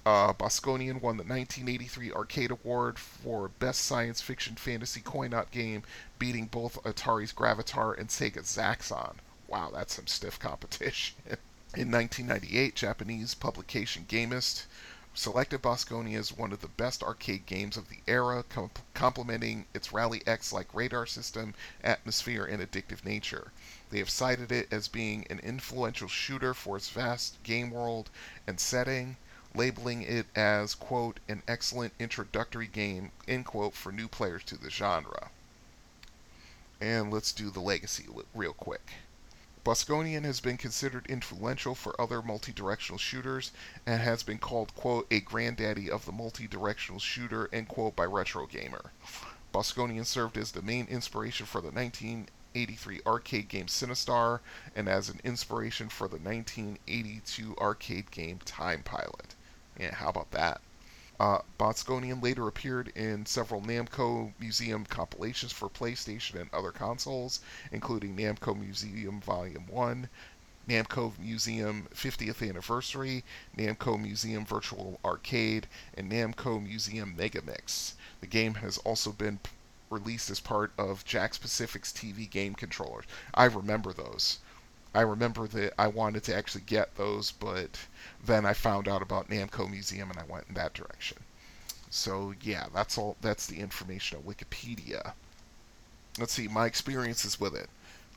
[0.07, 5.83] Uh, Bosconian won the 1983 Arcade Award for Best Science Fiction Fantasy Coin-Op Game,
[6.17, 9.15] beating both Atari's Gravitar and Sega Zaxxon.
[9.49, 11.17] Wow, that's some stiff competition.
[11.75, 14.67] In 1998, Japanese publication Gamest
[15.13, 19.91] selected Bosconia as one of the best arcade games of the era, com- complementing its
[19.91, 23.51] Rally X like radar system, atmosphere, and addictive nature.
[23.89, 28.09] They have cited it as being an influential shooter for its vast game world
[28.47, 29.17] and setting,
[29.57, 34.69] labeling it as, quote, an excellent introductory game, end quote, for new players to the
[34.69, 35.31] genre.
[36.79, 38.91] And let's do the legacy real quick.
[39.67, 43.51] Bosconian has been considered influential for other multi-directional shooters
[43.85, 48.45] and has been called, quote, a granddaddy of the multi-directional shooter, end quote, by Retro
[48.45, 48.91] Gamer.
[49.53, 54.39] Bosconian served as the main inspiration for the 1983 arcade game Sinistar
[54.75, 59.35] and as an inspiration for the 1982 arcade game Time Pilot.
[59.79, 60.61] Yeah, how about that?
[61.19, 67.39] Uh, later appeared in several Namco Museum compilations for PlayStation and other consoles,
[67.71, 70.09] including Namco Museum Volume 1,
[70.67, 73.23] Namco Museum 50th Anniversary,
[73.57, 77.93] Namco Museum Virtual Arcade, and Namco Museum Megamix.
[78.19, 79.39] The game has also been
[79.89, 83.05] released as part of Jakks Pacific's TV game controllers.
[83.33, 84.39] I remember those.
[84.97, 87.77] I remember that I wanted to actually get those, but
[88.25, 91.17] then I found out about Namco Museum and I went in that direction.
[91.91, 93.15] So yeah, that's all.
[93.21, 95.13] That's the information on Wikipedia.
[96.17, 97.69] Let's see my experiences with it.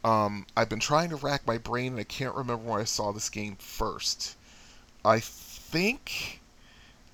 [0.04, 3.12] Um, I've been trying to rack my brain and I can't remember when I saw
[3.12, 4.36] this game first.
[5.04, 6.40] I think,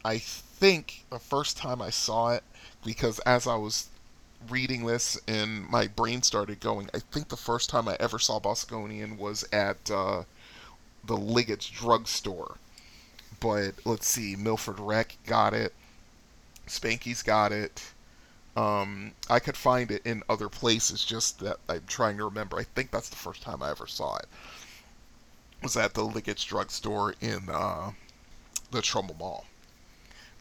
[0.05, 2.44] I think the first time I saw it,
[2.85, 3.88] because as I was
[4.50, 8.40] reading this and my brain started going, I think the first time I ever saw
[8.40, 10.24] Bosconian was at uh,
[11.04, 12.59] the Liggett's drugstore.
[13.40, 15.74] But let's see, Milford Rec got it,
[16.66, 17.82] Spanky's got it.
[18.56, 22.59] Um, I could find it in other places, just that I'm trying to remember.
[22.59, 24.26] I think that's the first time I ever saw it.
[25.62, 27.92] Was at the Liggett's drugstore in uh,
[28.70, 29.44] the Trumbull Mall.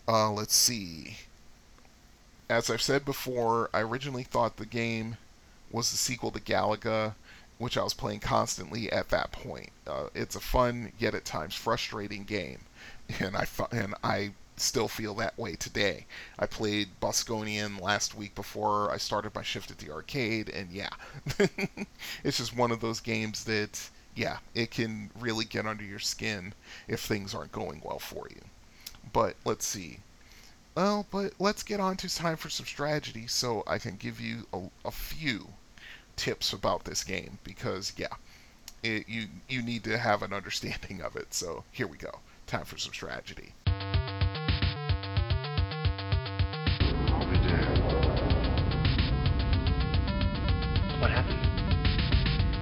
[0.07, 1.17] Uh, let's see
[2.49, 5.17] as I've said before, I originally thought the game
[5.71, 7.15] was the sequel to Galaga,
[7.57, 9.71] which I was playing constantly at that point.
[9.87, 12.59] Uh, it's a fun yet at times frustrating game,
[13.19, 16.05] and I and I still feel that way today.
[16.39, 20.89] I played Bosconian last week before I started my shift at the arcade, and yeah,
[22.23, 26.53] it's just one of those games that yeah, it can really get under your skin
[26.87, 28.41] if things aren't going well for you.
[29.11, 29.99] But let's see.
[30.75, 34.45] Well, but let's get on to time for some strategy so I can give you
[34.51, 35.47] a, a few
[36.17, 38.13] tips about this game because, yeah,
[38.83, 41.33] it, you, you need to have an understanding of it.
[41.33, 42.19] So here we go.
[42.45, 43.53] Time for some strategy.
[43.67, 43.73] I'll
[47.25, 47.83] be damned.
[50.99, 51.39] What happened?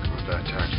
[0.04, 0.52] Combat tactics, Mr.
[0.56, 0.73] Ryan.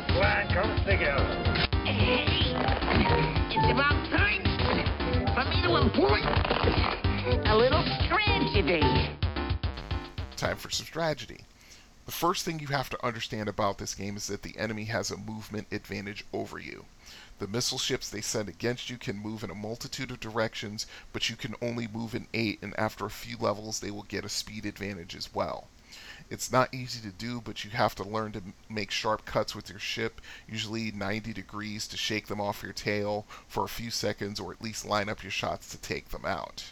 [0.00, 1.68] Love it when a plan comes together.
[3.50, 4.40] It's about time!
[5.62, 6.24] you on point.
[7.46, 8.80] A little tragedy.
[10.36, 11.44] Time for some strategy.
[12.06, 15.10] The first thing you have to understand about this game is that the enemy has
[15.10, 16.86] a movement advantage over you.
[17.38, 21.30] The missile ships they send against you can move in a multitude of directions, but
[21.30, 24.28] you can only move in eight, and after a few levels, they will get a
[24.28, 25.68] speed advantage as well.
[26.30, 29.68] It's not easy to do, but you have to learn to make sharp cuts with
[29.68, 34.38] your ship, usually 90 degrees, to shake them off your tail for a few seconds,
[34.38, 36.66] or at least line up your shots to take them out.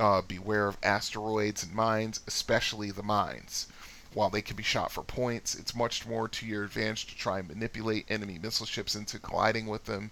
[0.00, 3.68] Uh, beware of asteroids and mines, especially the mines.
[4.14, 7.38] While they can be shot for points, it's much more to your advantage to try
[7.38, 10.10] and manipulate enemy missile ships into colliding with them,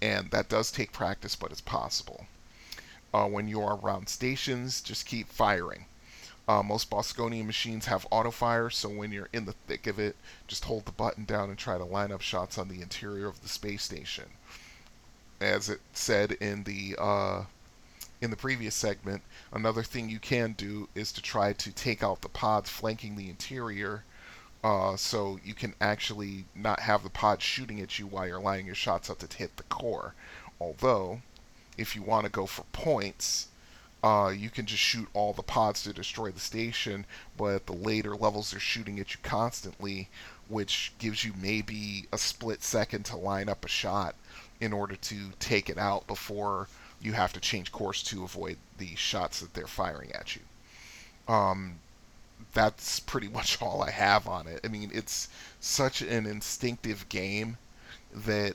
[0.00, 2.26] and that does take practice, but it's possible.
[3.12, 5.84] Uh, when you are around stations, just keep firing.
[6.46, 10.14] Uh, most Bosconian machines have auto fire, so when you're in the thick of it,
[10.46, 13.40] just hold the button down and try to line up shots on the interior of
[13.42, 14.24] the space station.
[15.40, 17.44] As it said in the uh,
[18.20, 19.22] in the previous segment,
[19.52, 23.28] another thing you can do is to try to take out the pods flanking the
[23.28, 24.04] interior
[24.62, 28.66] uh, so you can actually not have the pods shooting at you while you're lining
[28.66, 30.14] your shots up to hit the core.
[30.60, 31.20] Although,
[31.76, 33.48] if you want to go for points,
[34.04, 37.06] uh, you can just shoot all the pods to destroy the station,
[37.38, 40.10] but at the later levels they're shooting at you constantly,
[40.46, 44.14] which gives you maybe a split second to line up a shot
[44.60, 46.68] in order to take it out before
[47.00, 50.42] you have to change course to avoid the shots that they're firing at you.
[51.26, 51.76] Um,
[52.52, 54.60] that's pretty much all I have on it.
[54.62, 55.30] I mean, it's
[55.60, 57.56] such an instinctive game
[58.14, 58.54] that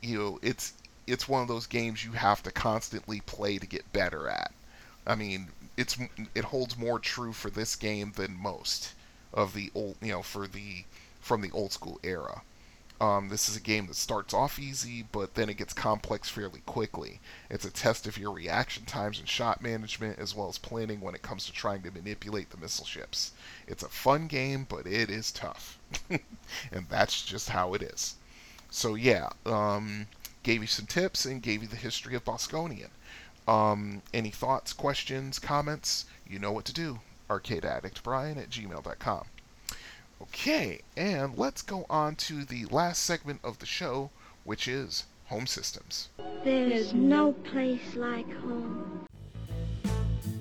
[0.00, 0.72] you know it's
[1.06, 4.50] it's one of those games you have to constantly play to get better at.
[5.06, 5.96] I mean, it's
[6.34, 8.94] it holds more true for this game than most
[9.32, 10.84] of the old, you know, for the
[11.20, 12.42] from the old school era.
[13.00, 16.60] Um, this is a game that starts off easy, but then it gets complex fairly
[16.60, 17.20] quickly.
[17.50, 21.16] It's a test of your reaction times and shot management, as well as planning when
[21.16, 23.32] it comes to trying to manipulate the missile ships.
[23.66, 25.80] It's a fun game, but it is tough.
[26.10, 28.14] and that's just how it is.
[28.70, 30.06] So, yeah, um,
[30.44, 32.90] gave you some tips and gave you the history of Bosconian.
[33.48, 36.06] Um, any thoughts, questions, comments?
[36.26, 37.00] You know what to do.
[37.28, 39.24] ArcadeAddictBrian at gmail.com.
[40.22, 44.10] Okay, and let's go on to the last segment of the show,
[44.44, 46.08] which is home systems.
[46.44, 49.06] There's no place like home.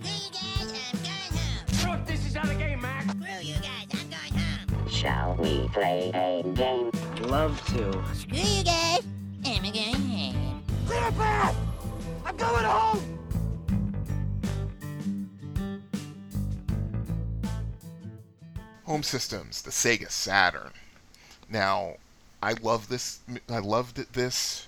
[0.04, 1.92] Hey guys, I'm going home.
[1.98, 3.10] Look, this is how the game, Mac.
[3.10, 4.88] Screw you guys, I'm going home.
[4.88, 6.92] Shall we play a game?
[7.28, 7.92] Love to.
[8.14, 9.02] Screw you guys,
[9.46, 10.64] I'm going home.
[10.86, 11.71] Clear a path!
[12.26, 13.20] I'm going home!
[18.86, 20.72] Home systems, the Sega Saturn.
[21.50, 21.96] Now,
[22.44, 23.20] I love this.
[23.50, 24.68] I loved this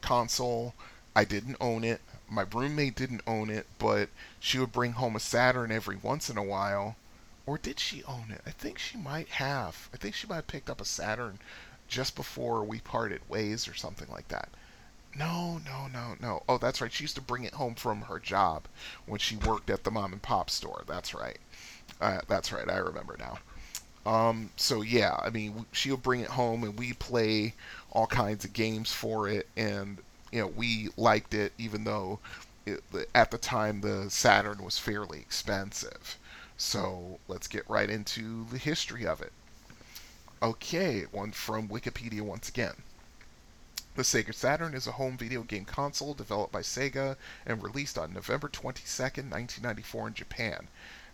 [0.00, 0.74] console.
[1.14, 2.00] I didn't own it.
[2.28, 4.08] My roommate didn't own it, but
[4.40, 6.96] she would bring home a Saturn every once in a while.
[7.44, 8.40] Or did she own it?
[8.46, 9.88] I think she might have.
[9.92, 11.38] I think she might have picked up a Saturn
[11.88, 14.48] just before we parted ways or something like that.
[15.14, 16.42] No, no, no, no.
[16.48, 16.92] Oh, that's right.
[16.92, 18.68] She used to bring it home from her job
[19.06, 20.84] when she worked at the mom and pop store.
[20.86, 21.38] That's right.
[22.00, 22.68] Uh, that's right.
[22.70, 23.40] I remember now.
[24.06, 27.54] Um, so yeah, I mean, she'll bring it home and we play
[27.90, 29.98] all kinds of games for it, and
[30.32, 32.20] you know, we liked it even though
[32.66, 32.82] it,
[33.14, 36.18] at the time the Saturn was fairly expensive.
[36.56, 39.32] So let's get right into the history of it.
[40.42, 42.84] Okay, one from Wikipedia once again.
[43.94, 48.14] The Sega Saturn is a home video game console developed by Sega and released on
[48.14, 50.68] November 22, 1994 in Japan.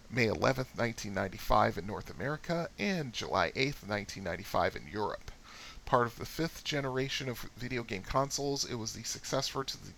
[0.08, 5.32] May 11, 1995 in North America, and July 8, 1995 in Europe.
[5.86, 9.92] Part of the fifth generation of video game consoles, it was the successor to the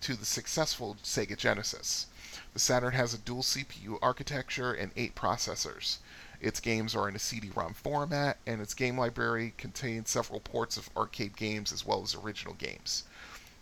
[0.00, 2.06] to the successful Sega Genesis.
[2.52, 5.98] The Saturn has a dual CPU architecture and eight processors.
[6.40, 10.90] Its games are in a CD-ROM format, and its game library contains several ports of
[10.96, 13.04] arcade games as well as original games.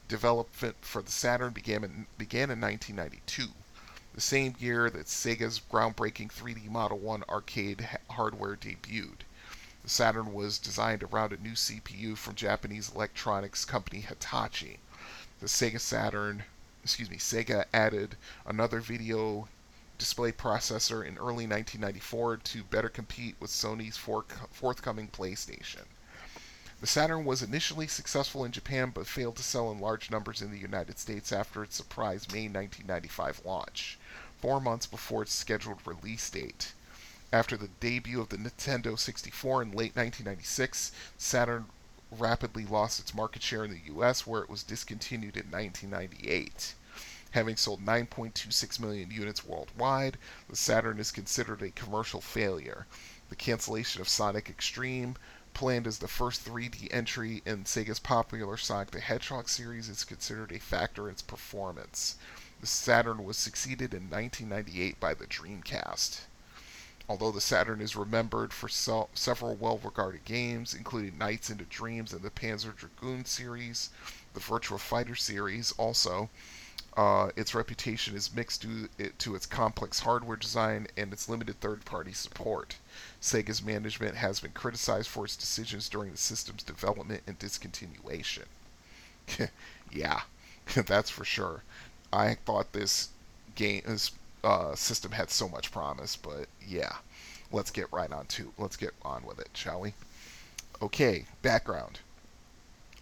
[0.08, 3.48] Development for the Saturn began in, began in 1992
[4.14, 9.22] the same year that Sega's groundbreaking 3D Model 1 arcade ha- hardware debuted.
[9.82, 14.78] The Saturn was designed around a new CPU from Japanese electronics company Hitachi.
[15.40, 16.44] The Sega Saturn,
[16.84, 18.16] excuse me, Sega added
[18.46, 19.48] another video
[20.04, 25.86] display processor in early 1994 to better compete with Sony's forthcoming PlayStation.
[26.82, 30.50] The Saturn was initially successful in Japan but failed to sell in large numbers in
[30.50, 33.96] the United States after its surprise May 1995 launch,
[34.42, 36.74] four months before its scheduled release date.
[37.32, 41.64] After the debut of the Nintendo 64 in late 1996, Saturn
[42.10, 46.74] rapidly lost its market share in the US, where it was discontinued in 1998.
[47.34, 50.18] Having sold 9.26 million units worldwide,
[50.48, 52.86] the Saturn is considered a commercial failure.
[53.28, 55.16] The cancellation of Sonic X-treme,
[55.52, 60.52] planned as the first 3D entry in Sega's popular Sonic the Hedgehog series, is considered
[60.52, 62.14] a factor in its performance.
[62.60, 66.20] The Saturn was succeeded in 1998 by the Dreamcast.
[67.08, 72.22] Although the Saturn is remembered for several well regarded games, including Nights into Dreams and
[72.22, 73.90] the Panzer Dragoon series,
[74.34, 76.30] the Virtua Fighter series also,
[76.96, 78.88] uh, its reputation is mixed due
[79.18, 82.76] to its complex hardware design and its limited third party support.
[83.20, 88.44] Sega's management has been criticized for its decisions during the system's development and discontinuation.
[89.90, 90.22] yeah,
[90.86, 91.62] that's for sure.
[92.12, 93.08] I thought this
[93.56, 94.12] game, this
[94.44, 96.96] uh, system had so much promise, but yeah,
[97.50, 99.94] let's get right on to let's get on with it, shall we?
[100.80, 102.00] Okay, background.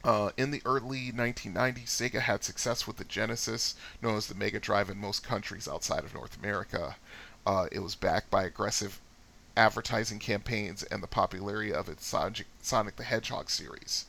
[0.04, 4.58] Uh, in the early 1990s, Sega had success with the Genesis, known as the Mega
[4.58, 6.96] Drive in most countries outside of North America.
[7.46, 9.00] Uh, it was backed by aggressive
[9.56, 14.06] advertising campaigns and the popularity of its Sonic the Hedgehog series.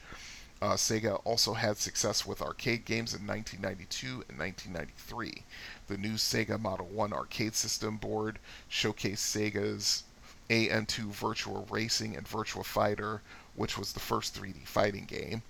[0.62, 5.44] Uh, Sega also had success with arcade games in 1992 and 1993.
[5.88, 8.40] The new Sega Model 1 arcade system board
[8.72, 10.04] showcased Sega's
[10.50, 13.22] AM2 Virtual Racing and Virtual Fighter,
[13.56, 15.44] which was the first 3D fighting game,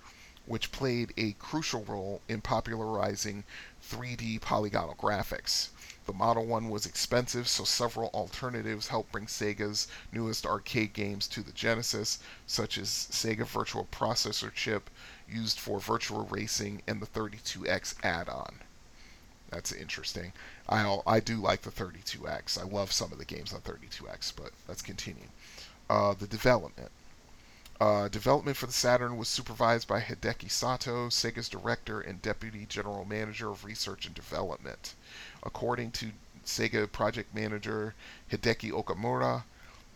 [0.46, 3.44] which played a crucial role in popularizing
[3.82, 5.68] 3D polygonal graphics.
[6.06, 11.42] The Model 1 was expensive, so several alternatives helped bring Sega's newest arcade games to
[11.42, 14.90] the Genesis, such as Sega Virtual Processor chip
[15.26, 18.60] used for virtual Racing and the 32X add-on.
[19.48, 20.32] That's interesting.
[20.68, 22.58] I I do like the 32X.
[22.58, 25.28] I love some of the games on 32X, but let's continue.
[25.88, 26.90] Uh, the development.
[27.80, 33.04] Uh, development for the Saturn was supervised by Hideki Sato, Sega's director and deputy general
[33.04, 34.94] manager of research and development.
[35.42, 36.12] According to
[36.46, 37.94] Sega project manager
[38.30, 39.42] Hideki Okamura,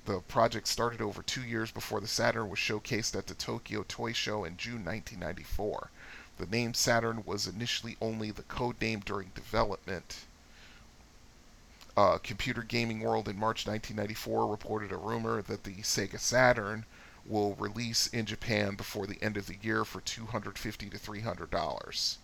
[0.06, 4.12] the project started over two years before the Saturn was showcased at the Tokyo Toy
[4.12, 5.90] Show in June 1994.
[6.38, 10.24] The name Saturn was initially only the code name during development.
[11.96, 16.86] Uh, Computer Gaming World in March 1994 reported a rumor that the Sega Saturn
[17.28, 22.16] will release in Japan before the end of the year for $250 to $300.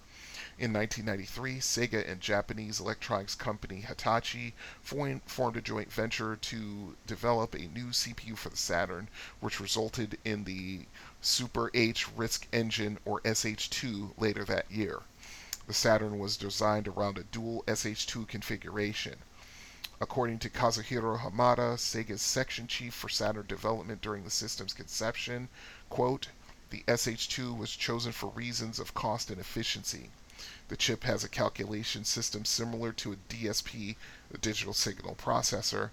[0.57, 7.67] In 1993, Sega and Japanese electronics company Hitachi formed a joint venture to develop a
[7.67, 9.09] new CPU for the Saturn,
[9.41, 10.87] which resulted in the
[11.21, 15.01] Super H RISC engine or SH2 later that year.
[15.67, 19.17] The Saturn was designed around a dual SH2 configuration.
[20.01, 25.49] According to Kazuhiro Hamada, Sega's section chief for Saturn development during the system's conception,
[25.89, 26.29] quote,
[26.71, 30.11] the SH2 was chosen for reasons of cost and efficiency.
[30.67, 33.95] The chip has a calculation system similar to a DSP,
[34.33, 35.91] a digital signal processor,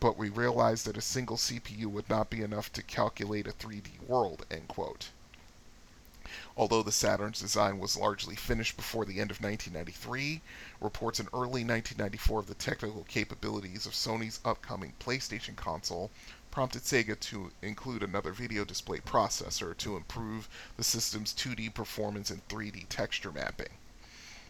[0.00, 4.00] but we realized that a single CPU would not be enough to calculate a 3D
[4.06, 5.10] world, end quote.
[6.58, 10.40] Although the Saturn's design was largely finished before the end of 1993,
[10.80, 16.10] reports in early 1994 of the technical capabilities of Sony's upcoming PlayStation console
[16.50, 20.48] prompted Sega to include another video display processor to improve
[20.78, 23.76] the system's 2D performance and 3D texture mapping.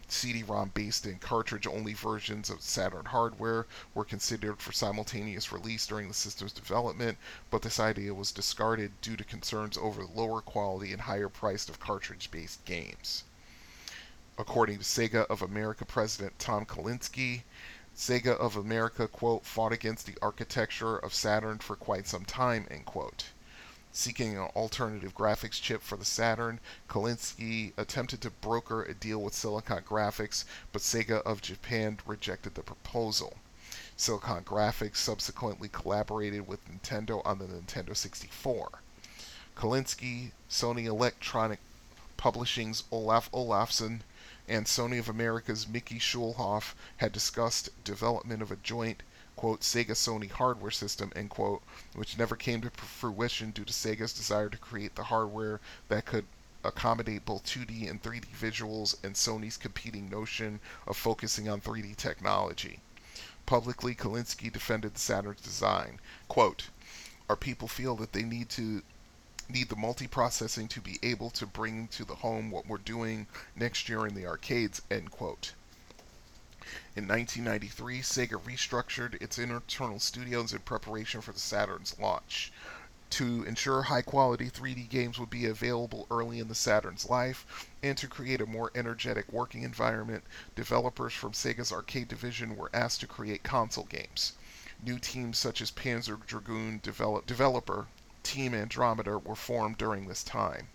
[0.09, 6.13] CD-ROM based and cartridge-only versions of Saturn hardware were considered for simultaneous release during the
[6.13, 7.17] system's development,
[7.49, 11.67] but this idea was discarded due to concerns over the lower quality and higher price
[11.67, 13.25] of cartridge-based games.
[14.37, 17.43] According to Sega of America president Tom Kalinske,
[17.95, 22.85] Sega of America, quote, fought against the architecture of Saturn for quite some time, end
[22.85, 23.25] quote.
[23.99, 29.33] Seeking an alternative graphics chip for the Saturn, Kalinske attempted to broker a deal with
[29.33, 33.37] Silicon Graphics, but Sega of Japan rejected the proposal.
[33.95, 38.83] Silicon Graphics subsequently collaborated with Nintendo on the Nintendo 64.
[39.55, 41.59] Kalinske, Sony Electronic
[42.17, 44.01] Publishing's Olaf Olafsson,
[44.47, 49.01] and Sony of America's Mickey Schulhof had discussed development of a joint
[49.37, 51.63] quote, Sega Sony hardware system, end quote,
[51.95, 56.25] which never came to fruition due to Sega's desire to create the hardware that could
[56.63, 62.81] accommodate both 2D and 3D visuals and Sony's competing notion of focusing on 3D technology.
[63.45, 66.01] Publicly, Kalinske defended the Saturn's design.
[66.27, 66.67] Quote,
[67.29, 68.81] Our people feel that they need to
[69.47, 73.87] need the multiprocessing to be able to bring to the home what we're doing next
[73.87, 75.53] year in the arcades, end quote.
[76.95, 82.51] In 1993, Sega restructured its internal studios in preparation for the Saturn's launch.
[83.09, 87.97] to ensure high quality 3D games would be available early in the Saturn's life, and
[87.97, 93.07] to create a more energetic working environment, developers from Sega's arcade division were asked to
[93.07, 94.33] create console games.
[94.83, 97.87] New teams such as Panzer Dragoon develop, developer
[98.23, 100.67] Team Andromeda were formed during this time.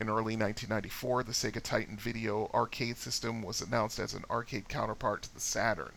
[0.00, 5.22] In early 1994, the Sega Titan Video arcade system was announced as an arcade counterpart
[5.22, 5.92] to the Saturn.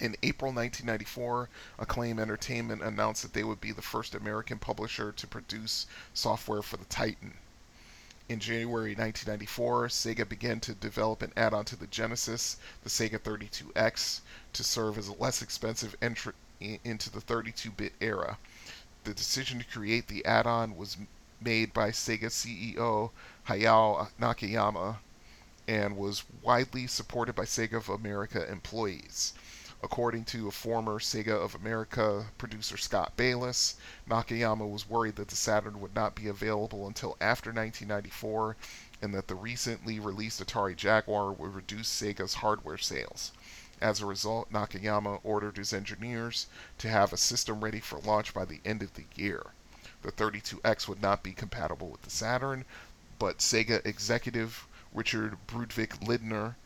[0.00, 1.48] In April 1994,
[1.78, 6.76] Acclaim Entertainment announced that they would be the first American publisher to produce software for
[6.76, 7.34] the Titan.
[8.28, 13.20] In January 1994, Sega began to develop an add on to the Genesis, the Sega
[13.20, 14.20] 32X,
[14.52, 18.38] to serve as a less expensive entry into the 32 bit era.
[19.04, 20.96] The decision to create the add on was
[21.44, 23.10] made by Sega CEO
[23.46, 24.96] Hayao Nakayama
[25.68, 29.34] and was widely supported by Sega of America employees.
[29.82, 33.76] According to a former Sega of America producer Scott Bayless,
[34.08, 38.56] Nakayama was worried that the Saturn would not be available until after 1994
[39.02, 43.32] and that the recently released Atari Jaguar would reduce Sega's hardware sales.
[43.80, 46.46] As a result, Nakayama ordered his engineers
[46.78, 49.48] to have a system ready for launch by the end of the year.
[50.04, 52.66] The 32X would not be compatible with the Saturn,
[53.18, 56.56] but Sega executive Richard Brudvik Lindner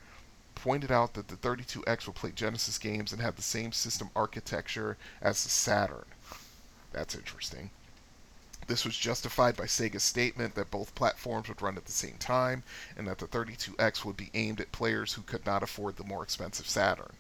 [0.57, 4.97] pointed out that the 32X will play Genesis games and have the same system architecture
[5.23, 6.07] as the Saturn.
[6.91, 7.71] That's interesting.
[8.67, 12.65] This was justified by Sega's statement that both platforms would run at the same time
[12.97, 16.25] and that the 32X would be aimed at players who could not afford the more
[16.25, 17.15] expensive Saturn.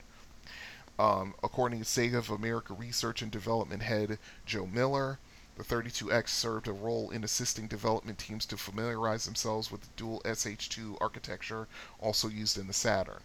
[0.98, 5.20] Um, according to Sega of America research and development head Joe Miller,
[5.58, 10.22] the 32X served a role in assisting development teams to familiarize themselves with the dual
[10.24, 11.66] SH2 architecture
[11.98, 13.24] also used in the Saturn.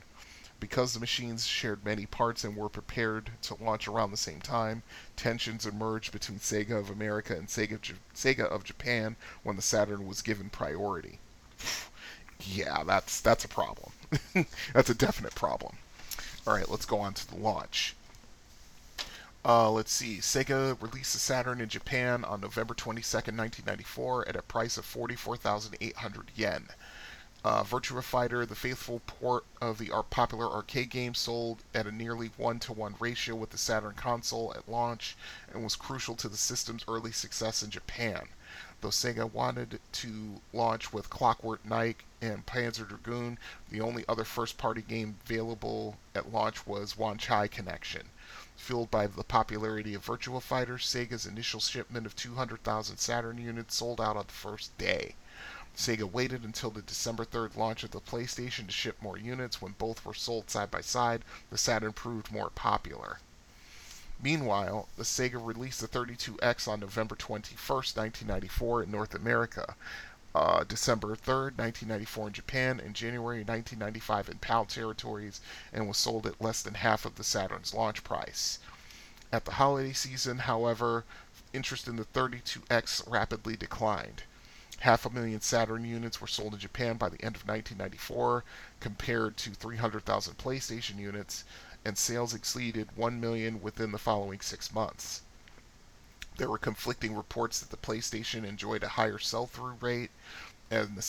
[0.59, 4.81] Because the machines shared many parts and were prepared to launch around the same time,
[5.15, 7.79] tensions emerged between Sega of America and Sega,
[8.15, 11.19] Sega of Japan when the Saturn was given priority.
[12.39, 13.91] yeah, that's that's a problem.
[14.73, 15.75] that's a definite problem.
[16.47, 17.95] All right, let's go on to the launch.
[19.45, 20.19] Uh, let's see.
[20.19, 26.31] Sega released the Saturn in Japan on November 22nd, 1994, at a price of 44,800
[26.33, 26.69] yen.
[27.43, 32.31] Uh, Virtua Fighter, the faithful port of the popular arcade game, sold at a nearly
[32.37, 35.17] 1 to 1 ratio with the Saturn console at launch
[35.51, 38.29] and was crucial to the system's early success in Japan.
[38.79, 43.37] Though Sega wanted to launch with Clockwork Knight and Panzer Dragoon,
[43.69, 48.07] the only other first party game available at launch was Wan Wanchai Connection.
[48.63, 53.99] Fueled by the popularity of Virtua Fighter, Sega's initial shipment of 200,000 Saturn units sold
[53.99, 55.15] out on the first day.
[55.75, 59.61] Sega waited until the December 3rd launch of the PlayStation to ship more units.
[59.61, 63.19] When both were sold side by side, the Saturn proved more popular.
[64.21, 69.75] Meanwhile, the Sega released the 32X on November 21, 1994 in North America,
[70.35, 76.25] uh, December 3rd, 1994 in Japan, and January 1995 in PAL territories, and was sold
[76.25, 78.59] at less than half of the Saturn's launch price.
[79.31, 81.05] At the holiday season, however,
[81.53, 84.23] interest in the 32X rapidly declined.
[84.79, 88.43] Half a million Saturn units were sold in Japan by the end of 1994,
[88.79, 91.43] compared to 300,000 PlayStation units,
[91.85, 95.21] and sales exceeded 1 million within the following six months.
[96.37, 100.09] There were conflicting reports that the PlayStation enjoyed a higher sell through rate,
[100.71, 101.01] and the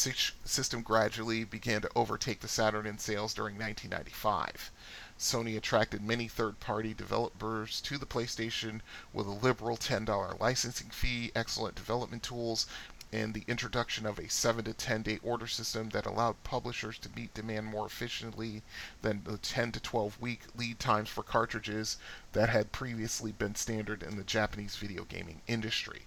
[0.44, 4.70] system gradually began to overtake the Saturn in sales during 1995.
[5.18, 8.82] Sony attracted many third party developers to the PlayStation
[9.14, 12.66] with a liberal $10 licensing fee, excellent development tools,
[13.14, 17.08] and the introduction of a 7 to 10 day order system that allowed publishers to
[17.14, 18.60] meet demand more efficiently
[19.02, 21.96] than the 10 to 12 week lead times for cartridges
[22.32, 26.06] that had previously been standard in the Japanese video gaming industry.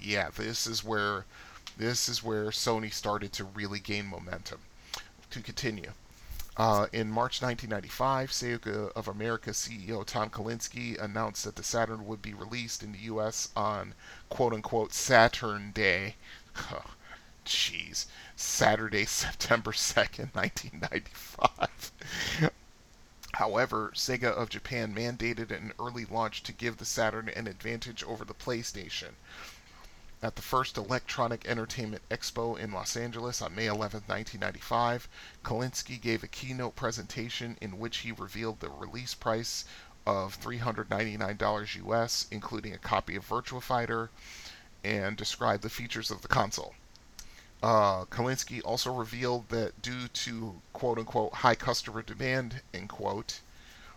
[0.00, 1.26] Yeah, this is where
[1.76, 4.60] this is where Sony started to really gain momentum.
[5.30, 5.92] To continue,
[6.58, 12.20] uh, in March 1995, Sega of America CEO Tom Kalinske announced that the Saturn would
[12.20, 13.50] be released in the U.S.
[13.54, 13.94] on
[14.28, 16.16] "quote unquote" Saturn Day.
[16.72, 16.82] Oh,
[17.44, 21.92] jeez, oh, Saturday, September 2nd, 1995.
[23.34, 28.24] However, Sega of Japan mandated an early launch to give the Saturn an advantage over
[28.24, 29.14] the PlayStation.
[30.20, 35.08] At the first Electronic Entertainment Expo in Los Angeles on May 11, 1995,
[35.44, 39.64] Kalinske gave a keynote presentation in which he revealed the release price
[40.04, 44.10] of $399 US, including a copy of Virtua Fighter,
[44.88, 46.74] and describe the features of the console.
[47.62, 53.40] Uh, Kalinske also revealed that due to quote unquote high customer demand, end quote,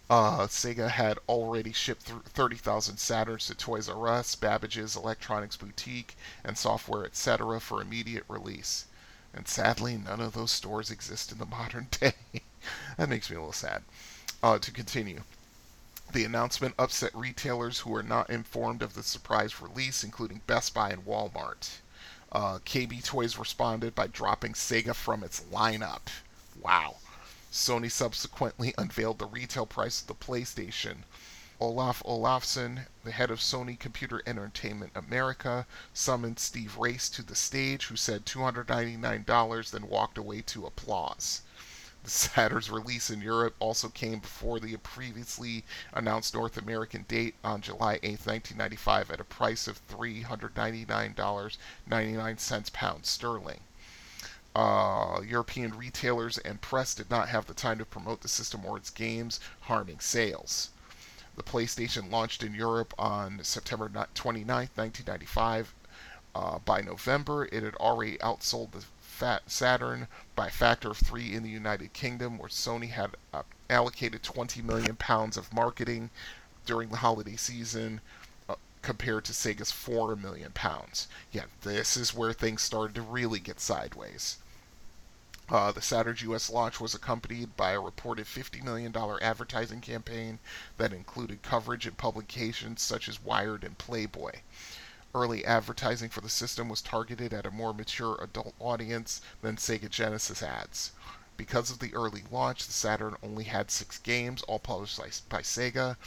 [0.09, 6.57] Uh, Sega had already shipped 30,000 Saturns to Toys R Us, Babbage's Electronics Boutique, and
[6.57, 7.61] Software Etc.
[7.61, 8.85] for immediate release.
[9.33, 12.15] And sadly, none of those stores exist in the modern day.
[12.97, 13.83] that makes me a little sad.
[14.43, 15.21] Uh, to continue.
[16.13, 20.89] The announcement upset retailers who were not informed of the surprise release, including Best Buy
[20.89, 21.79] and Walmart.
[22.33, 26.09] Uh, KB Toys responded by dropping Sega from its lineup.
[26.59, 26.97] Wow.
[27.49, 31.03] Sony subsequently unveiled the retail price of the PlayStation.
[31.61, 37.85] Olaf Olafsson, the head of Sony Computer Entertainment America, summoned Steve Race to the stage,
[37.85, 41.41] who said $299, then walked away to applause.
[42.03, 47.61] The Saturn's release in Europe also came before the previously announced North American date on
[47.61, 53.59] July 8, 1995, at a price of $399.99 pounds sterling.
[54.55, 58.77] Uh, European retailers and press did not have the time to promote the system or
[58.77, 60.71] its games, harming sales.
[61.35, 65.75] The PlayStation launched in Europe on September 29, 1995.
[66.33, 68.85] Uh, by November, it had already outsold the
[69.45, 74.23] Saturn by a factor of three in the United Kingdom, where Sony had uh, allocated
[74.23, 76.09] 20 million pounds of marketing
[76.65, 78.01] during the holiday season,
[78.49, 81.07] uh, compared to Sega's 4 million pounds.
[81.31, 84.37] Yeah, this is where things started to really get sideways.
[85.49, 86.49] Uh, the Saturn's U.S.
[86.49, 90.39] launch was accompanied by a reported $50 million advertising campaign
[90.77, 94.31] that included coverage in publications such as Wired and Playboy.
[95.13, 99.89] Early advertising for the system was targeted at a more mature adult audience than Sega
[99.89, 100.91] Genesis ads.
[101.35, 105.97] Because of the early launch, the Saturn only had six games, all published by Sega,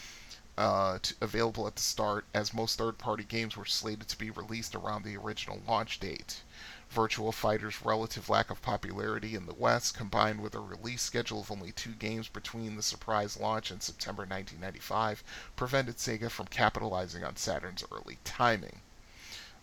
[0.56, 4.30] uh, to, available at the start, as most third party games were slated to be
[4.30, 6.42] released around the original launch date.
[6.88, 11.50] Virtual Fighter's relative lack of popularity in the West, combined with a release schedule of
[11.50, 15.22] only two games between the surprise launch and September 1995,
[15.56, 18.80] prevented Sega from capitalizing on Saturn's early timing.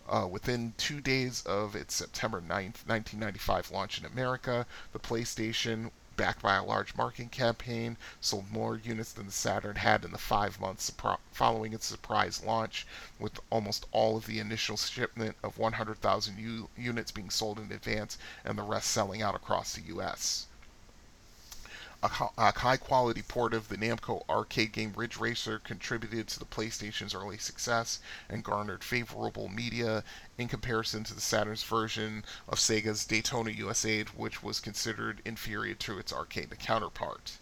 [0.08, 6.42] Uh, within two days of its September 9th, 1995 launch in America, the PlayStation, backed
[6.42, 10.60] by a large marketing campaign, sold more units than the Saturn had in the five
[10.60, 10.92] months
[11.32, 12.86] following its surprise launch,
[13.18, 18.18] with almost all of the initial shipment of 100,000 u- units being sold in advance
[18.44, 20.46] and the rest selling out across the U.S
[22.04, 22.08] a,
[22.58, 27.38] high quality port of the Namco arcade game Ridge Racer contributed to the PlayStation's early
[27.38, 30.02] success and garnered favorable media
[30.36, 35.96] in comparison to the Saturn's version of Sega's Daytona USA, which was considered inferior to
[35.96, 37.38] its arcade counterpart.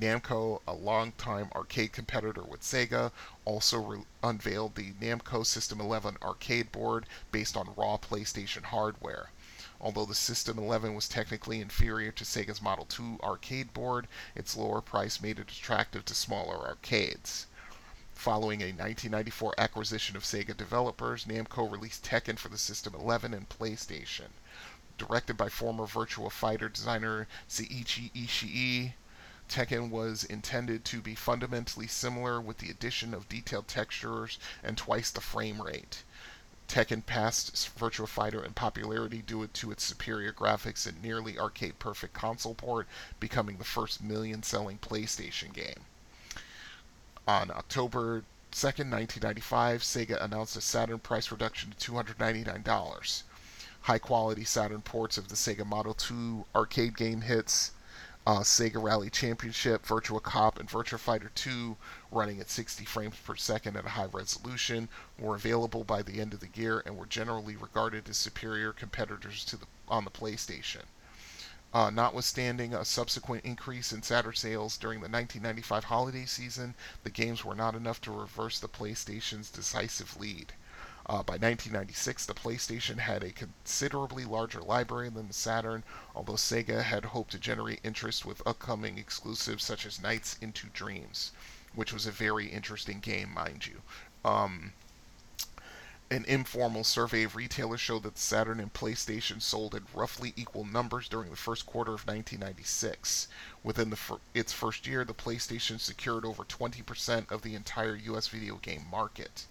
[0.00, 3.12] Namco, a longtime arcade competitor with Sega,
[3.44, 9.30] also re- unveiled the Namco System 11 arcade board based on raw PlayStation hardware.
[9.82, 14.82] Although the System 11 was technically inferior to Sega's Model 2 arcade board, its lower
[14.82, 17.46] price made it attractive to smaller arcades.
[18.12, 23.48] Following a 1994 acquisition of Sega developers, Namco released Tekken for the System 11 and
[23.48, 24.28] PlayStation.
[24.98, 28.92] Directed by former Virtua Fighter designer Seiichi Ishii,
[29.48, 35.10] Tekken was intended to be fundamentally similar with the addition of detailed textures and twice
[35.10, 36.02] the frame rate.
[36.70, 42.14] Tekken passed Virtua Fighter in popularity due to its superior graphics and nearly arcade perfect
[42.14, 42.86] console port,
[43.18, 45.80] becoming the first million selling PlayStation game.
[47.26, 53.22] On October 2nd, 1995, Sega announced a Saturn price reduction to $299.
[53.80, 57.72] High quality Saturn ports of the Sega Model 2 arcade game hits
[58.30, 61.76] uh, Sega Rally Championship, Virtua Cop, and Virtua Fighter 2,
[62.12, 66.32] running at 60 frames per second at a high resolution, were available by the end
[66.32, 70.82] of the year and were generally regarded as superior competitors to the, on the PlayStation.
[71.74, 77.44] Uh, notwithstanding a subsequent increase in Saturn sales during the 1995 holiday season, the games
[77.44, 80.52] were not enough to reverse the PlayStation's decisive lead.
[81.10, 85.82] Uh, by 1996, the PlayStation had a considerably larger library than the Saturn,
[86.14, 91.32] although Sega had hoped to generate interest with upcoming exclusives such as Nights into Dreams,
[91.74, 93.82] which was a very interesting game, mind you.
[94.24, 94.72] Um,
[96.12, 100.64] an informal survey of retailers showed that the Saturn and PlayStation sold at roughly equal
[100.64, 103.26] numbers during the first quarter of 1996.
[103.64, 108.60] Within fir- its first year, the PlayStation secured over 20% of the entire US video
[108.62, 109.48] game market.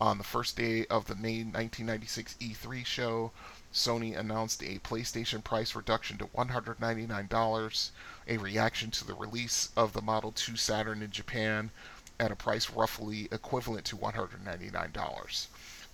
[0.00, 3.32] On the first day of the May 1996 E3 show,
[3.72, 7.90] Sony announced a PlayStation price reduction to $199,
[8.28, 11.72] a reaction to the release of the Model 2 Saturn in Japan
[12.20, 15.46] at a price roughly equivalent to $199.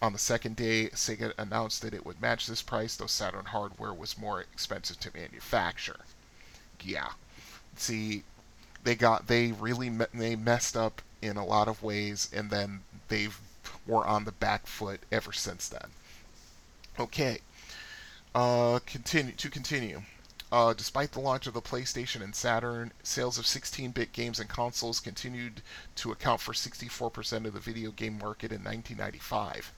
[0.02, 3.94] On the second day, Sega announced that it would match this price, though Saturn hardware
[3.94, 6.00] was more expensive to manufacture.
[6.80, 7.12] Yeah.
[7.76, 8.24] See,
[8.82, 13.28] they got they really they messed up in a lot of ways, and then they
[13.86, 15.90] were on the back foot ever since then.
[16.98, 17.40] Okay,
[18.34, 20.02] uh, continue to continue.
[20.52, 25.00] Uh, despite the launch of the PlayStation and Saturn, sales of 16-bit games and consoles
[25.00, 25.62] continued
[25.96, 29.72] to account for 64% of the video game market in 1995.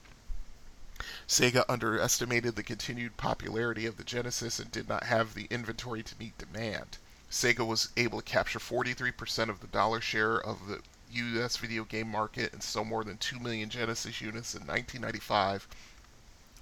[1.27, 6.17] Sega underestimated the continued popularity of the Genesis and did not have the inventory to
[6.19, 6.97] meet demand.
[7.29, 10.81] Sega was able to capture 43% of the dollar share of the
[11.11, 15.67] US video game market and sold more than 2 million Genesis units in 1995.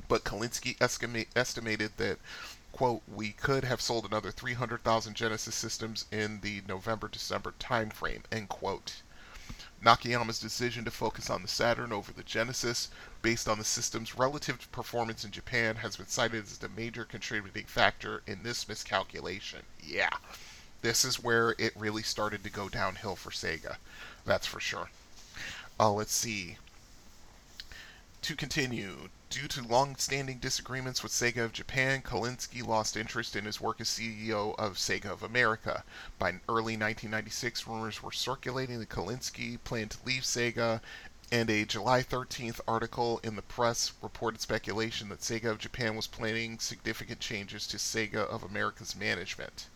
[0.08, 2.20] But Kalinske estimate, estimated that,
[2.72, 8.50] quote, we could have sold another 300,000 Genesis systems in the November December timeframe, end
[8.50, 9.02] quote.
[9.84, 12.90] Nakayama's decision to focus on the Saturn over the Genesis,
[13.22, 17.66] based on the system's relative performance in Japan, has been cited as the major contributing
[17.66, 19.62] factor in this miscalculation.
[19.80, 20.18] Yeah,
[20.82, 23.78] this is where it really started to go downhill for Sega.
[24.26, 24.90] That's for sure.
[25.80, 26.58] Uh, let's see.
[28.24, 33.62] To continue, due to long-standing disagreements with Sega of Japan, Kalinske lost interest in his
[33.62, 35.84] work as CEO of Sega of America.
[36.18, 40.82] By early 1996, rumors were circulating that Kalinske planned to leave Sega,
[41.32, 46.08] and a July 13th article in the press reported speculation that Sega of Japan was
[46.08, 49.68] planning significant changes to Sega of America's management.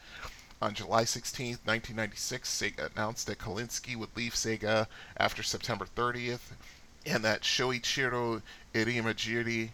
[0.61, 6.51] On July 16, 1996, Sega announced that Kalinske would leave Sega after September 30th,
[7.05, 8.41] and that Shoichiro
[8.73, 9.69] Irimajiri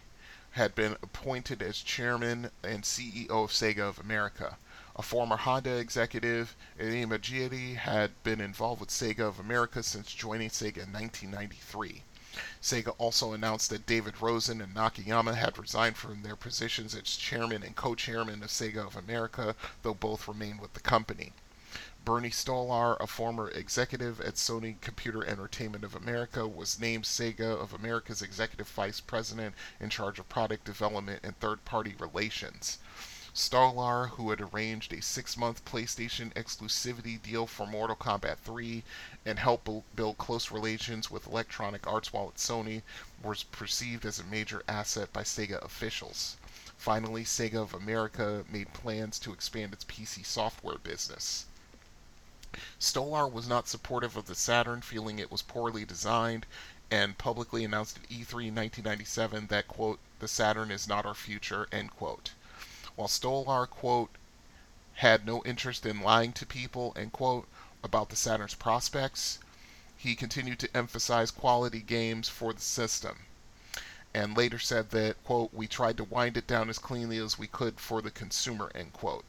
[0.52, 4.58] had been appointed as chairman and CEO of Sega of America.
[4.94, 10.84] A former Honda executive, Irimajiri had been involved with Sega of America since joining Sega
[10.84, 12.04] in 1993.
[12.60, 17.62] Sega also announced that David Rosen and Nakayama had resigned from their positions as chairman
[17.62, 21.32] and co-chairman of Sega of America, though both remain with the company.
[22.04, 27.72] Bernie Stolar, a former executive at Sony Computer Entertainment of America, was named Sega of
[27.72, 32.78] America's executive vice president in charge of product development and third-party relations.
[33.38, 38.82] Stolar, who had arranged a six-month PlayStation exclusivity deal for Mortal Kombat 3
[39.26, 42.80] and helped build close relations with Electronic Arts while at Sony,
[43.22, 46.38] was perceived as a major asset by Sega officials.
[46.78, 51.44] Finally, Sega of America made plans to expand its PC software business.
[52.80, 56.46] Stolar was not supportive of the Saturn, feeling it was poorly designed,
[56.90, 61.90] and publicly announced at E3 1997 that, quote, the Saturn is not our future, end
[61.90, 62.30] quote.
[62.96, 64.10] While Stolar, quote,
[64.94, 67.46] had no interest in lying to people, end quote,
[67.84, 69.38] about the Saturn's prospects,
[69.98, 73.26] he continued to emphasize quality games for the system.
[74.14, 77.46] And later said that, quote, we tried to wind it down as cleanly as we
[77.46, 79.26] could for the consumer, end quote.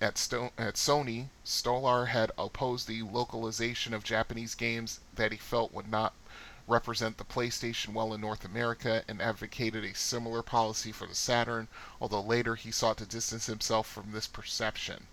[0.00, 5.72] At, Sto- at Sony, Stolar had opposed the localization of Japanese games that he felt
[5.72, 6.14] would not
[6.66, 11.68] represent the PlayStation well in North America and advocated a similar policy for the Saturn,
[12.00, 15.06] although later he sought to distance himself from this perception.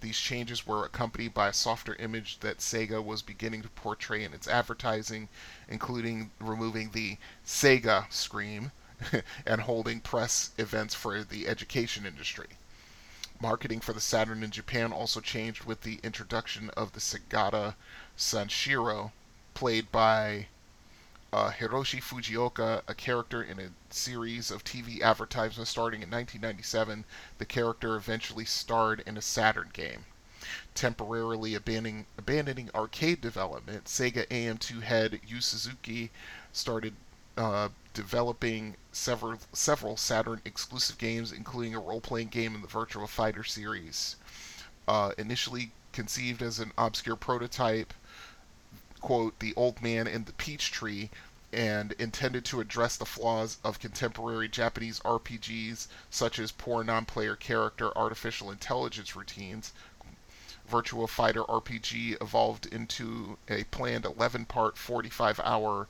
[0.00, 4.32] These changes were accompanied by a softer image that Sega was beginning to portray in
[4.32, 5.28] its advertising,
[5.68, 8.72] including removing the Sega scream
[9.46, 12.48] and holding press events for the education industry.
[13.40, 17.74] Marketing for the Saturn in Japan also changed with the introduction of the Segata
[18.16, 19.12] Sanshiro,
[19.54, 20.48] played by
[21.32, 27.04] uh, Hiroshi Fujioka, a character in a series of TV advertisements starting in 1997.
[27.38, 30.06] The character eventually starred in a Saturn game.
[30.74, 36.10] Temporarily abandoning, abandoning arcade development, Sega AM2 head Yu Suzuki
[36.52, 36.94] started
[37.36, 43.44] uh, developing several several Saturn exclusive games, including a role-playing game in the Virtua Fighter
[43.44, 44.16] series.
[44.88, 47.94] Uh, initially conceived as an obscure prototype,
[49.00, 51.10] quote, The Old Man and the Peach Tree,
[51.52, 57.34] and intended to address the flaws of contemporary Japanese RPGs, such as poor non player
[57.34, 59.72] character artificial intelligence routines.
[60.70, 65.88] Virtua Fighter RPG evolved into a planned 11 part, 45 hour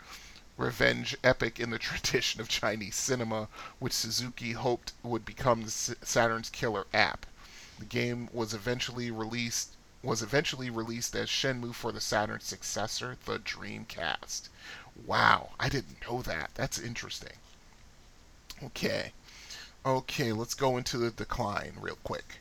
[0.56, 3.48] revenge epic in the tradition of Chinese cinema,
[3.78, 7.26] which Suzuki hoped would become Saturn's killer app.
[7.78, 13.38] The game was eventually released was eventually released as Shenmue for the Saturn's successor, the
[13.38, 14.48] Dreamcast.
[15.06, 16.50] Wow, I didn't know that.
[16.54, 17.36] That's interesting.
[18.62, 19.12] Okay.
[19.84, 22.40] Okay, let's go into the decline real quick.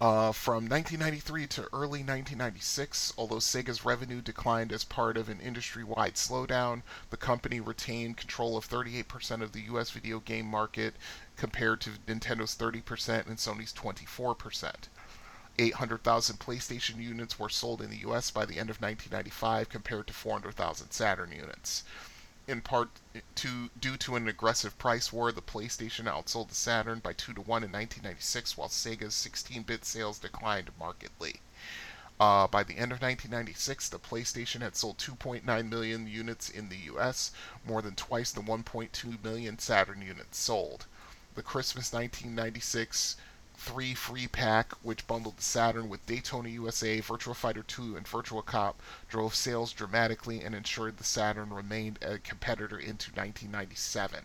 [0.00, 5.82] Uh, from 1993 to early 1996, although Sega's revenue declined as part of an industry
[5.82, 10.94] wide slowdown, the company retained control of 38% of the US video game market
[11.36, 14.88] compared to Nintendo's 30% and Sony's 24%.
[15.58, 20.12] 800,000 PlayStation units were sold in the US by the end of 1995 compared to
[20.12, 21.82] 400,000 Saturn units.
[22.46, 22.90] In part
[23.34, 27.40] to, due to an aggressive price war, the PlayStation outsold the Saturn by 2 to
[27.40, 31.42] 1 in 1996, while Sega's 16 bit sales declined markedly.
[32.20, 36.78] Uh, by the end of 1996, the PlayStation had sold 2.9 million units in the
[36.94, 37.32] US,
[37.64, 40.86] more than twice the 1.2 million Saturn units sold.
[41.34, 43.16] The Christmas 1996
[43.60, 48.44] 3 free pack, which bundled the Saturn with Daytona USA, Virtua Fighter 2, and Virtua
[48.44, 54.24] Cop, drove sales dramatically and ensured the Saturn remained a competitor into 1997.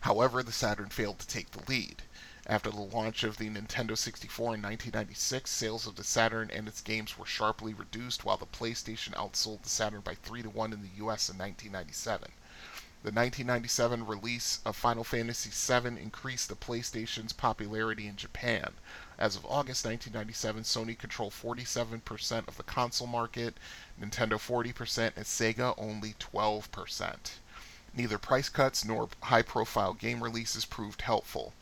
[0.00, 2.02] However, the Saturn failed to take the lead.
[2.46, 6.80] After the launch of the Nintendo 64 in 1996, sales of the Saturn and its
[6.80, 10.80] games were sharply reduced, while the PlayStation outsold the Saturn by 3 to 1 in
[10.80, 12.32] the US in 1997.
[13.04, 18.72] The 1997 release of Final Fantasy VII increased the PlayStation's popularity in Japan.
[19.18, 23.58] As of August 1997, Sony controlled 47% of the console market,
[24.00, 27.32] Nintendo 40%, and Sega only 12%.
[27.94, 31.52] Neither price cuts nor high profile game releases proved helpful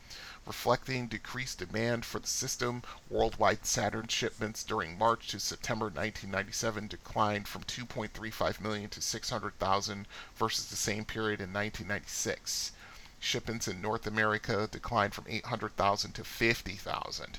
[0.45, 2.83] reflecting decreased demand for the system.
[3.09, 10.67] Worldwide Saturn shipments during March to September 1997 declined from 2.35 million to 600,000 versus
[10.67, 12.73] the same period in 1996.
[13.21, 17.39] Shipments in North America declined from 800,000 to 50,000.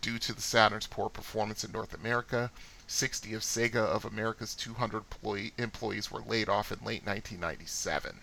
[0.00, 2.50] Due to the Saturn's poor performance in North America,
[2.86, 5.04] 60 of Sega of America's 200
[5.58, 8.20] employees were laid off in late 1997.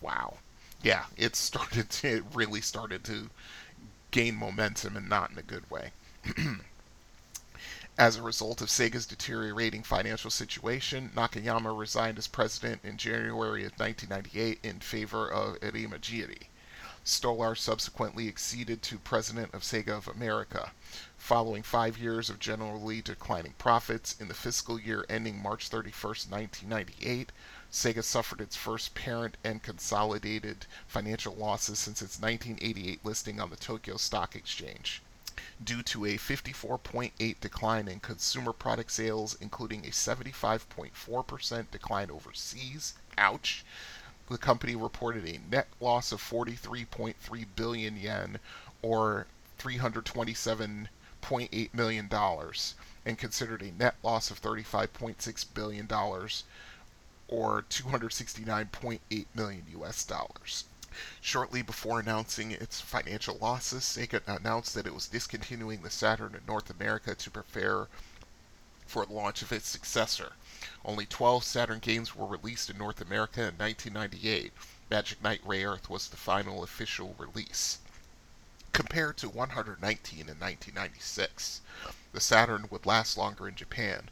[0.00, 0.38] Wow
[0.82, 3.30] yeah, it started to, it really started to
[4.10, 5.92] gain momentum and not in a good way.
[7.98, 13.72] As a result of Sega's deteriorating financial situation, Nakayama resigned as president in January of
[13.72, 16.46] 1998 in favor of Irimajiri.
[17.04, 20.70] Stolar subsequently acceded to president of Sega of America.
[21.16, 25.90] Following five years of generally declining profits, in the fiscal year ending March 31,
[26.28, 27.32] 1998,
[27.70, 33.56] Sega suffered its first parent and consolidated financial losses since its 1988 listing on the
[33.56, 35.02] Tokyo Stock Exchange.
[35.62, 43.66] Due to a 54.8 decline in consumer product sales, including a 75.4% decline overseas, ouch,
[44.30, 48.38] the company reported a net loss of 43.3 billion yen
[48.80, 49.26] or
[49.58, 56.44] 327.8 million dollars and considered a net loss of 35.6 billion dollars
[57.28, 60.64] or 269.8 million US dollars.
[61.20, 66.44] Shortly before announcing its financial losses, Sega announced that it was discontinuing the Saturn in
[66.46, 67.88] North America to prepare
[68.86, 70.32] for the launch of its successor.
[70.84, 74.52] Only 12 Saturn games were released in North America in 1998.
[74.90, 77.78] Magic Knight Rayearth was the final official release.
[78.72, 81.60] Compared to 119 in 1996,
[82.12, 84.08] the Saturn would last longer in Japan,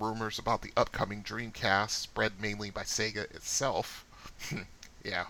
[0.00, 4.04] rumors about the upcoming Dreamcast, spread mainly by Sega itself,
[5.04, 5.26] yeah,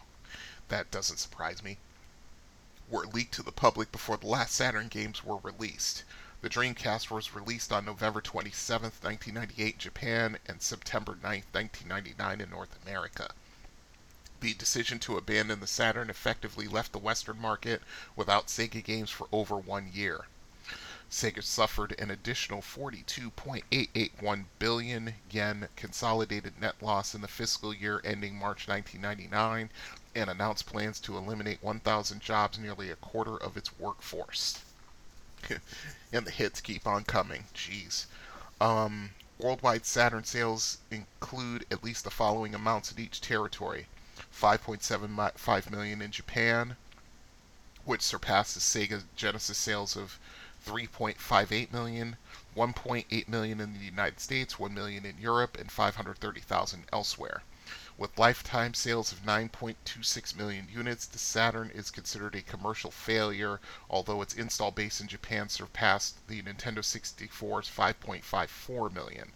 [0.68, 1.78] that doesn't surprise me,
[2.88, 6.04] were leaked to the public before the last Saturn games were released.
[6.40, 12.50] The Dreamcast was released on November 27, 1998 in Japan and September 9, 1999 in
[12.50, 13.32] North America.
[14.40, 17.82] The decision to abandon the Saturn effectively left the Western market
[18.14, 20.26] without Sega games for over one year.
[21.14, 28.34] Sega suffered an additional 42.881 billion yen consolidated net loss in the fiscal year ending
[28.34, 29.70] March 1999
[30.16, 34.58] and announced plans to eliminate 1,000 jobs, nearly a quarter of its workforce.
[36.12, 37.44] and the hits keep on coming.
[37.54, 38.06] Jeez.
[38.60, 43.86] Um, worldwide Saturn sales include at least the following amounts in each territory
[44.36, 46.76] 5.75 million in Japan,
[47.84, 50.18] which surpasses Sega Genesis sales of
[50.64, 52.16] 3.58 million,
[52.56, 57.42] 1.8 million in the United States, 1 million in Europe, and 530,000 elsewhere.
[57.96, 64.20] With lifetime sales of 9.26 million units, the Saturn is considered a commercial failure, although
[64.20, 69.32] its install base in Japan surpassed the Nintendo 64's 5.54 million.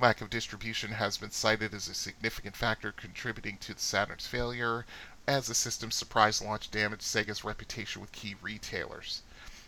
[0.00, 4.86] Lack of distribution has been cited as a significant factor contributing to the Saturn's failure,
[5.26, 9.22] as the system's surprise launch damaged Sega's reputation with key retailers.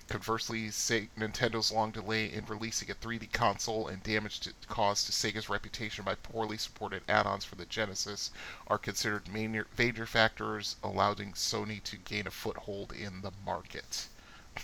[0.09, 5.49] Conversely, Nintendo's long delay in releasing a 3D console and damage to, caused to Sega's
[5.49, 8.31] reputation by poorly supported add-ons for the Genesis
[8.67, 14.09] are considered major factors allowing Sony to gain a foothold in the market.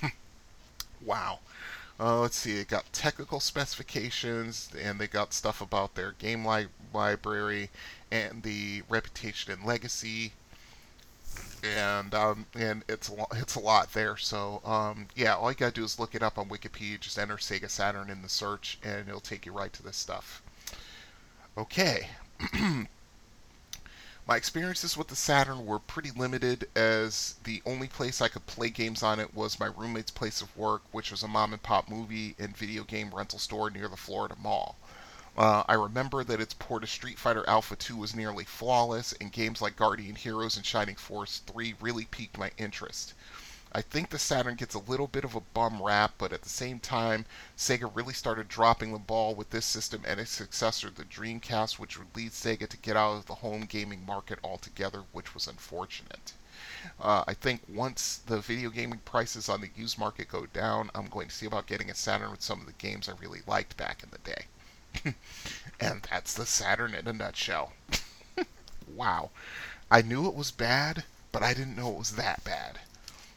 [1.00, 1.40] wow.
[1.98, 6.68] Uh, let's see, it got technical specifications, and they got stuff about their game li-
[6.92, 7.70] library
[8.10, 10.32] and the reputation and legacy.
[11.64, 14.16] And um, and it's a lot, it's a lot there.
[14.16, 17.00] So um, yeah, all you gotta do is look it up on Wikipedia.
[17.00, 20.42] Just enter Sega Saturn in the search, and it'll take you right to this stuff.
[21.56, 22.08] Okay.
[24.26, 28.70] My experiences with the Saturn were pretty limited, as the only place I could play
[28.70, 31.88] games on it was my roommate's place of work, which was a mom and pop
[31.88, 34.76] movie and video game rental store near the Florida Mall.
[35.36, 39.30] Uh, I remember that its port of Street Fighter Alpha 2 was nearly flawless, and
[39.30, 43.14] games like Guardian Heroes and Shining Force 3 really piqued my interest.
[43.72, 46.48] I think the Saturn gets a little bit of a bum rap, but at the
[46.48, 47.24] same time,
[47.56, 51.96] Sega really started dropping the ball with this system and its successor, the Dreamcast, which
[51.96, 56.32] would lead Sega to get out of the home gaming market altogether, which was unfortunate.
[56.98, 61.06] Uh, I think once the video gaming prices on the used market go down, I'm
[61.06, 63.76] going to see about getting a Saturn with some of the games I really liked
[63.76, 64.46] back in the day.
[65.80, 67.72] and that's the Saturn in a nutshell.
[68.94, 69.30] wow.
[69.90, 72.80] I knew it was bad, but I didn't know it was that bad.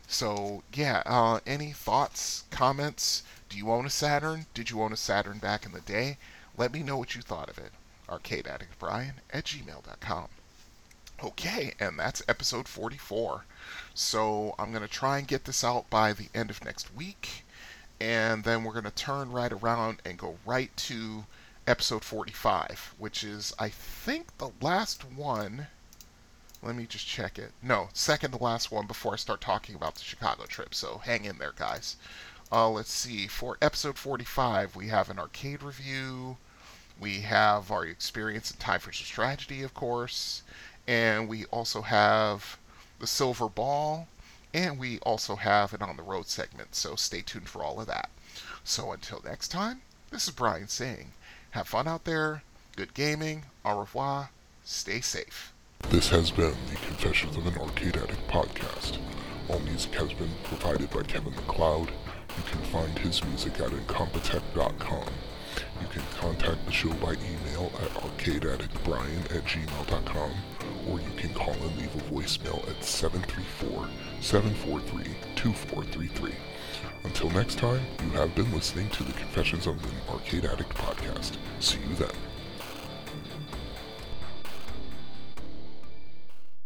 [0.08, 3.24] So yeah, uh, any thoughts, comments?
[3.49, 4.45] Do you own a Saturn?
[4.54, 6.18] Did you own a Saturn back in the day?
[6.58, 7.72] Let me know what you thought of it.
[8.08, 10.28] ArcadeAddictBrian at gmail.com.
[11.24, 13.45] Okay, and that's episode 44.
[13.93, 17.45] So I'm going to try and get this out by the end of next week.
[17.99, 21.26] And then we're going to turn right around and go right to
[21.68, 25.68] episode 45, which is, I think, the last one
[26.64, 27.51] let me just check it.
[27.61, 30.74] No, second to last one before I start talking about the Chicago trip.
[30.74, 31.97] So hang in there, guys.
[32.53, 33.28] Uh, let's see.
[33.28, 36.38] For episode 45, we have an arcade review.
[36.97, 40.43] We have our experience in Time for Tragedy, of course.
[40.88, 42.57] And we also have
[42.99, 44.07] the Silver Ball.
[44.53, 46.76] And we also have an on the road segment.
[46.76, 48.09] So stay tuned for all of that.
[48.64, 51.11] So until next time, this is Brian saying,
[51.54, 52.41] have fun out there,
[52.76, 54.32] good gaming, au revoir,
[54.66, 55.54] stay safe.
[55.89, 58.97] This has been the Confessions of an Arcade Addict podcast.
[59.47, 61.89] All music has been provided by Kevin MacLeod.
[61.89, 65.06] You can find his music at incompetech.com.
[65.80, 70.32] You can contact the show by email at arcadeaddictbrian at gmail.com
[70.89, 72.80] or you can call and leave a voicemail at
[74.22, 76.34] 734-743-2433.
[77.04, 81.38] Until next time, you have been listening to the Confessions of an Arcade Addict podcast.
[81.60, 82.10] See you then.